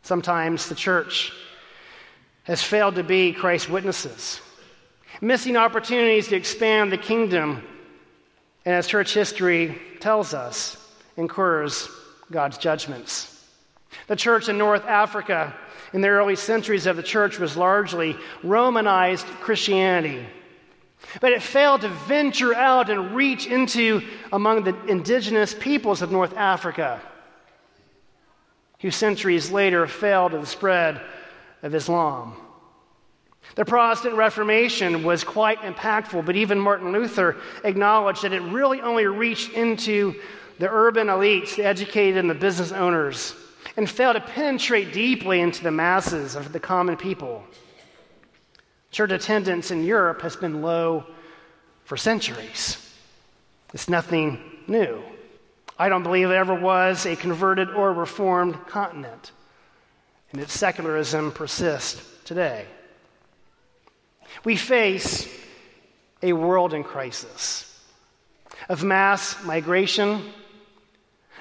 Sometimes 0.02 0.70
the 0.70 0.76
church 0.76 1.34
has 2.44 2.62
failed 2.62 2.96
to 2.96 3.04
be 3.04 3.34
Christ's 3.34 3.70
witnesses, 3.70 4.40
missing 5.22 5.58
opportunities 5.58 6.28
to 6.30 6.36
expand 6.36 6.92
the 6.92 6.98
kingdom, 6.98 7.64
and 8.66 8.76
as 8.76 8.88
church 8.88 9.14
history 9.14 9.80
tells 10.00 10.34
us, 10.34 10.78
incurs 11.18 11.90
God's 12.32 12.58
judgments. 12.58 13.32
The 14.08 14.16
church 14.16 14.50
in 14.50 14.58
North 14.58 14.86
Africa 14.86 15.54
in 15.94 16.02
the 16.02 16.10
early 16.10 16.36
centuries 16.36 16.86
of 16.86 16.98
the 16.98 17.04
church 17.04 17.40
was 17.40 17.56
largely 17.56 18.18
Romanized 18.44 19.26
Christianity. 19.26 20.26
But 21.22 21.32
it 21.32 21.42
failed 21.42 21.82
to 21.82 21.90
venture 21.90 22.54
out 22.54 22.90
and 22.90 23.16
reach 23.16 23.48
into 23.48 24.02
among 24.34 24.64
the 24.64 24.76
indigenous 24.88 25.54
peoples 25.54 26.02
of 26.02 26.12
North 26.12 26.36
Africa, 26.36 27.00
who 28.80 28.92
centuries 28.92 29.52
later 29.52 29.88
failed 29.88 30.32
to 30.32 30.40
the 30.40 30.46
spread 30.46 31.00
of 31.64 31.74
Islam. 31.74 32.36
The 33.54 33.64
Protestant 33.64 34.16
Reformation 34.16 35.04
was 35.04 35.24
quite 35.24 35.60
impactful, 35.60 36.26
but 36.26 36.36
even 36.36 36.60
Martin 36.60 36.92
Luther 36.92 37.38
acknowledged 37.64 38.24
that 38.24 38.34
it 38.34 38.42
really 38.42 38.82
only 38.82 39.06
reached 39.06 39.52
into 39.52 40.20
the 40.58 40.70
urban 40.70 41.08
elites, 41.08 41.56
the 41.56 41.64
educated, 41.64 42.18
and 42.18 42.30
the 42.30 42.36
business 42.36 42.72
owners, 42.72 43.36
and 43.78 43.90
failed 43.90 44.16
to 44.16 44.22
penetrate 44.22 44.92
deeply 44.92 45.40
into 45.40 45.64
the 45.64 45.72
masses 45.72 46.36
of 46.36 46.52
the 46.52 46.60
common 46.60 46.98
people. 46.98 47.44
Church 48.92 49.12
attendance 49.12 49.72
in 49.72 49.84
Europe 49.84 50.22
has 50.22 50.36
been 50.36 50.62
low 50.62 51.06
for 51.84 51.98
centuries. 51.98 52.94
It's 53.74 53.90
nothing 53.90 54.40
new. 54.68 55.02
I 55.78 55.90
don't 55.90 56.04
believe 56.04 56.30
there 56.30 56.40
ever 56.40 56.56
was 56.56 57.06
a 57.06 57.16
converted 57.16 57.70
or 57.70 57.94
reformed 57.94 58.66
continent, 58.68 59.34
and 60.32 60.42
its 60.42 60.54
secularism 60.54 61.32
persists 61.32 62.02
today. 62.24 62.66
We 64.44 64.56
face 64.56 65.28
a 66.22 66.34
world 66.34 66.74
in 66.74 66.84
crisis 66.84 67.72
of 68.70 68.84
mass 68.84 69.44
migration, 69.44 70.22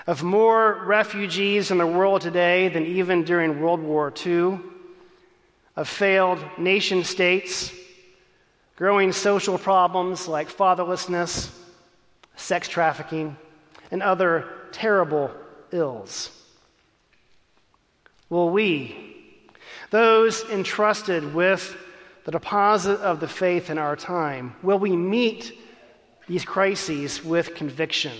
of 0.06 0.22
more 0.22 0.84
refugees 0.84 1.70
in 1.70 1.78
the 1.78 1.86
world 1.86 2.20
today 2.20 2.68
than 2.68 2.84
even 2.84 3.24
during 3.24 3.60
World 3.60 3.80
War 3.80 4.12
II, 4.24 4.58
of 5.76 5.88
failed 5.88 6.38
nation 6.58 7.04
states, 7.04 7.72
growing 8.76 9.12
social 9.12 9.58
problems 9.58 10.28
like 10.28 10.48
fatherlessness, 10.48 11.50
sex 12.36 12.68
trafficking, 12.68 13.36
and 13.90 14.02
other 14.02 14.46
terrible 14.72 15.30
ills. 15.70 16.30
Will 18.28 18.50
we, 18.50 19.16
those 19.90 20.42
entrusted 20.50 21.34
with 21.34 21.76
the 22.24 22.32
deposit 22.32 23.00
of 23.00 23.20
the 23.20 23.28
faith 23.28 23.70
in 23.70 23.78
our 23.78 23.96
time, 23.96 24.56
will 24.62 24.78
we 24.78 24.96
meet 24.96 25.58
these 26.26 26.44
crises 26.44 27.22
with 27.22 27.54
conviction? 27.54 28.16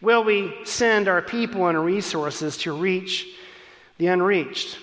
Will 0.00 0.24
we 0.24 0.52
send 0.64 1.08
our 1.08 1.22
people 1.22 1.68
and 1.68 1.84
resources 1.84 2.56
to 2.58 2.72
reach 2.72 3.26
the 3.98 4.08
unreached? 4.08 4.78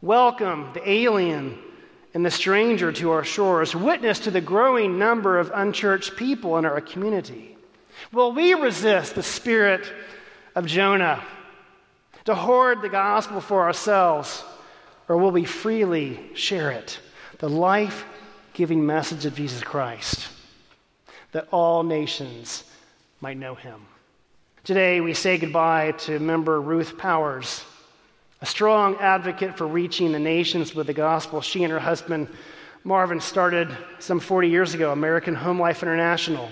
Welcome 0.00 0.70
the 0.74 0.88
alien 0.88 1.58
and 2.14 2.24
the 2.24 2.30
stranger 2.30 2.92
to 2.92 3.10
our 3.10 3.24
shores, 3.24 3.74
witness 3.74 4.20
to 4.20 4.30
the 4.30 4.40
growing 4.40 4.98
number 4.98 5.38
of 5.38 5.50
unchurched 5.54 6.16
people 6.16 6.56
in 6.56 6.64
our 6.64 6.80
community. 6.80 7.58
Will 8.12 8.32
we 8.32 8.54
resist 8.54 9.14
the 9.14 9.22
spirit 9.22 9.92
of 10.54 10.66
Jonah 10.66 11.22
to 12.24 12.34
hoard 12.34 12.82
the 12.82 12.88
gospel 12.88 13.40
for 13.40 13.62
ourselves, 13.62 14.44
or 15.08 15.16
will 15.16 15.30
we 15.30 15.44
freely 15.44 16.20
share 16.34 16.70
it, 16.70 16.98
the 17.38 17.48
life 17.48 18.04
giving 18.54 18.84
message 18.84 19.26
of 19.26 19.34
Jesus 19.34 19.62
Christ, 19.62 20.28
that 21.32 21.48
all 21.50 21.82
nations 21.82 22.64
might 23.20 23.36
know 23.36 23.54
him? 23.54 23.86
Today, 24.64 25.00
we 25.00 25.14
say 25.14 25.38
goodbye 25.38 25.92
to 25.92 26.18
member 26.18 26.60
Ruth 26.60 26.98
Powers, 26.98 27.64
a 28.40 28.46
strong 28.46 28.96
advocate 28.96 29.56
for 29.56 29.66
reaching 29.66 30.12
the 30.12 30.18
nations 30.18 30.74
with 30.74 30.88
the 30.88 30.92
gospel. 30.92 31.40
She 31.40 31.62
and 31.62 31.72
her 31.72 31.78
husband, 31.78 32.28
Marvin, 32.84 33.20
started 33.20 33.68
some 33.98 34.20
40 34.20 34.48
years 34.48 34.74
ago 34.74 34.92
American 34.92 35.34
Home 35.34 35.60
Life 35.60 35.82
International 35.82 36.48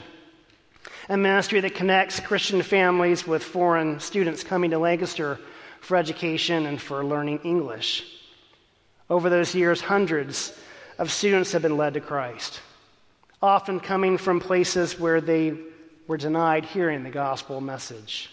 a 1.08 1.16
ministry 1.16 1.60
that 1.60 1.74
connects 1.74 2.20
Christian 2.20 2.62
families 2.62 3.26
with 3.26 3.42
foreign 3.42 4.00
students 4.00 4.42
coming 4.42 4.70
to 4.70 4.78
Lancaster 4.78 5.38
for 5.80 5.96
education 5.96 6.66
and 6.66 6.80
for 6.80 7.04
learning 7.04 7.40
English. 7.44 8.04
Over 9.10 9.28
those 9.30 9.54
years, 9.54 9.80
hundreds 9.80 10.56
of 10.98 11.10
students 11.10 11.52
have 11.52 11.62
been 11.62 11.76
led 11.76 11.94
to 11.94 12.00
Christ, 12.00 12.60
often 13.42 13.80
coming 13.80 14.18
from 14.18 14.40
places 14.40 14.98
where 14.98 15.20
they 15.20 15.54
were 16.06 16.16
denied 16.16 16.64
hearing 16.64 17.02
the 17.02 17.10
gospel 17.10 17.60
message. 17.60 18.30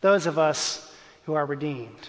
Those 0.00 0.26
of 0.26 0.38
us 0.38 0.94
who 1.24 1.34
are 1.34 1.46
redeemed, 1.46 2.08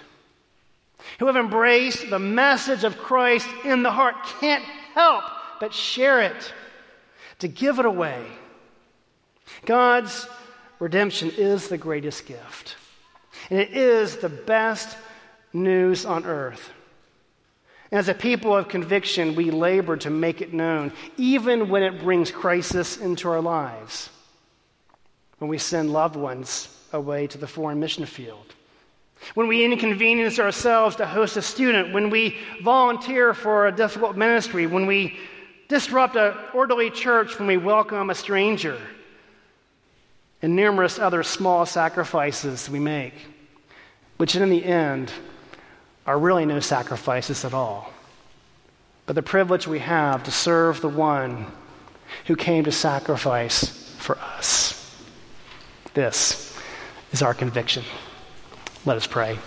who 1.20 1.28
have 1.28 1.36
embraced 1.36 2.10
the 2.10 2.20
message 2.20 2.84
of 2.84 2.98
Christ 2.98 3.48
in 3.64 3.84
the 3.84 3.92
heart, 3.92 4.16
can't 4.40 4.64
help 4.94 5.24
but 5.60 5.74
share 5.74 6.22
it, 6.22 6.54
to 7.40 7.48
give 7.48 7.80
it 7.80 7.86
away 7.86 8.26
God's 9.66 10.28
redemption 10.80 11.32
is 11.38 11.68
the 11.68 11.78
greatest 11.78 12.26
gift, 12.26 12.76
and 13.50 13.60
it 13.60 13.72
is 13.72 14.18
the 14.18 14.30
best 14.30 14.98
news 15.54 16.06
on 16.06 16.26
earth. 16.26 16.72
As 17.92 18.10
a 18.10 18.14
people 18.14 18.58
of 18.58 18.68
conviction, 18.68 19.36
we 19.36 19.52
labor 19.52 19.96
to 19.98 20.10
make 20.10 20.42
it 20.42 20.52
known, 20.52 20.92
even 21.16 21.70
when 21.70 21.84
it 21.84 22.02
brings 22.02 22.32
crisis 22.32 22.98
into 22.98 23.30
our 23.30 23.42
lives. 23.42 24.10
When 25.38 25.50
we 25.50 25.60
send 25.60 25.94
loved 25.94 26.16
ones 26.16 26.76
away 26.92 27.28
to 27.28 27.38
the 27.38 27.48
foreign 27.48 27.80
mission 27.80 28.06
field, 28.06 28.56
when 29.36 29.48
we 29.48 29.64
inconvenience 29.64 30.40
ourselves 30.40 30.96
to 30.98 31.06
host 31.06 31.38
a 31.38 31.42
student, 31.42 31.94
when 31.94 32.10
we 32.10 32.38
volunteer 32.64 33.34
for 33.34 33.68
a 33.68 33.72
difficult 33.72 34.18
ministry, 34.18 34.68
when 34.68 34.86
we 34.86 35.18
disrupt 35.70 36.16
an 36.16 36.34
orderly 36.54 36.90
church, 36.90 37.38
when 37.38 37.48
we 37.48 37.58
welcome 37.58 38.10
a 38.10 38.16
stranger 38.16 38.80
and 40.42 40.56
numerous 40.56 41.00
other 41.00 41.24
small 41.24 41.66
sacrifices 41.66 42.70
we 42.70 42.80
make, 42.80 43.14
which 44.18 44.36
in 44.36 44.50
the 44.50 44.66
end 44.66 45.12
are 46.06 46.18
really 46.18 46.46
no 46.46 46.60
sacrifices 46.60 47.46
at 47.46 47.54
all. 47.54 47.92
But 49.06 49.16
the 49.16 49.22
privilege 49.22 49.68
we 49.68 49.80
have 49.80 50.24
to 50.24 50.32
serve 50.32 50.82
the 50.82 50.90
one 50.90 51.48
who 52.26 52.36
came 52.36 52.64
to 52.66 52.72
sacrifice 52.72 53.96
for 54.00 54.18
us. 54.18 54.80
This 55.94 56.58
is 57.12 57.22
our 57.22 57.34
conviction. 57.34 57.84
Let 58.86 58.98
us 58.98 59.08
pray. 59.08 59.38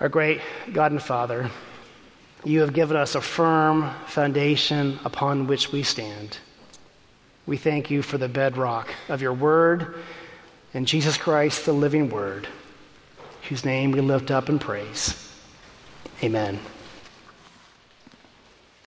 Our 0.00 0.08
great 0.08 0.40
God 0.72 0.92
and 0.92 1.02
Father, 1.02 1.50
you 2.44 2.60
have 2.60 2.72
given 2.72 2.96
us 2.96 3.14
a 3.14 3.20
firm 3.20 3.90
foundation 4.06 4.98
upon 5.04 5.46
which 5.46 5.72
we 5.72 5.82
stand. 5.82 6.38
We 7.46 7.56
thank 7.56 7.90
you 7.90 8.02
for 8.02 8.18
the 8.18 8.28
bedrock 8.28 8.88
of 9.08 9.22
your 9.22 9.32
word 9.32 9.96
and 10.74 10.86
Jesus 10.86 11.16
Christ, 11.16 11.64
the 11.64 11.72
living 11.72 12.10
word, 12.10 12.46
whose 13.48 13.64
name 13.64 13.90
we 13.90 14.00
lift 14.00 14.30
up 14.30 14.48
and 14.48 14.60
praise. 14.60 15.27
Amen. 16.22 16.77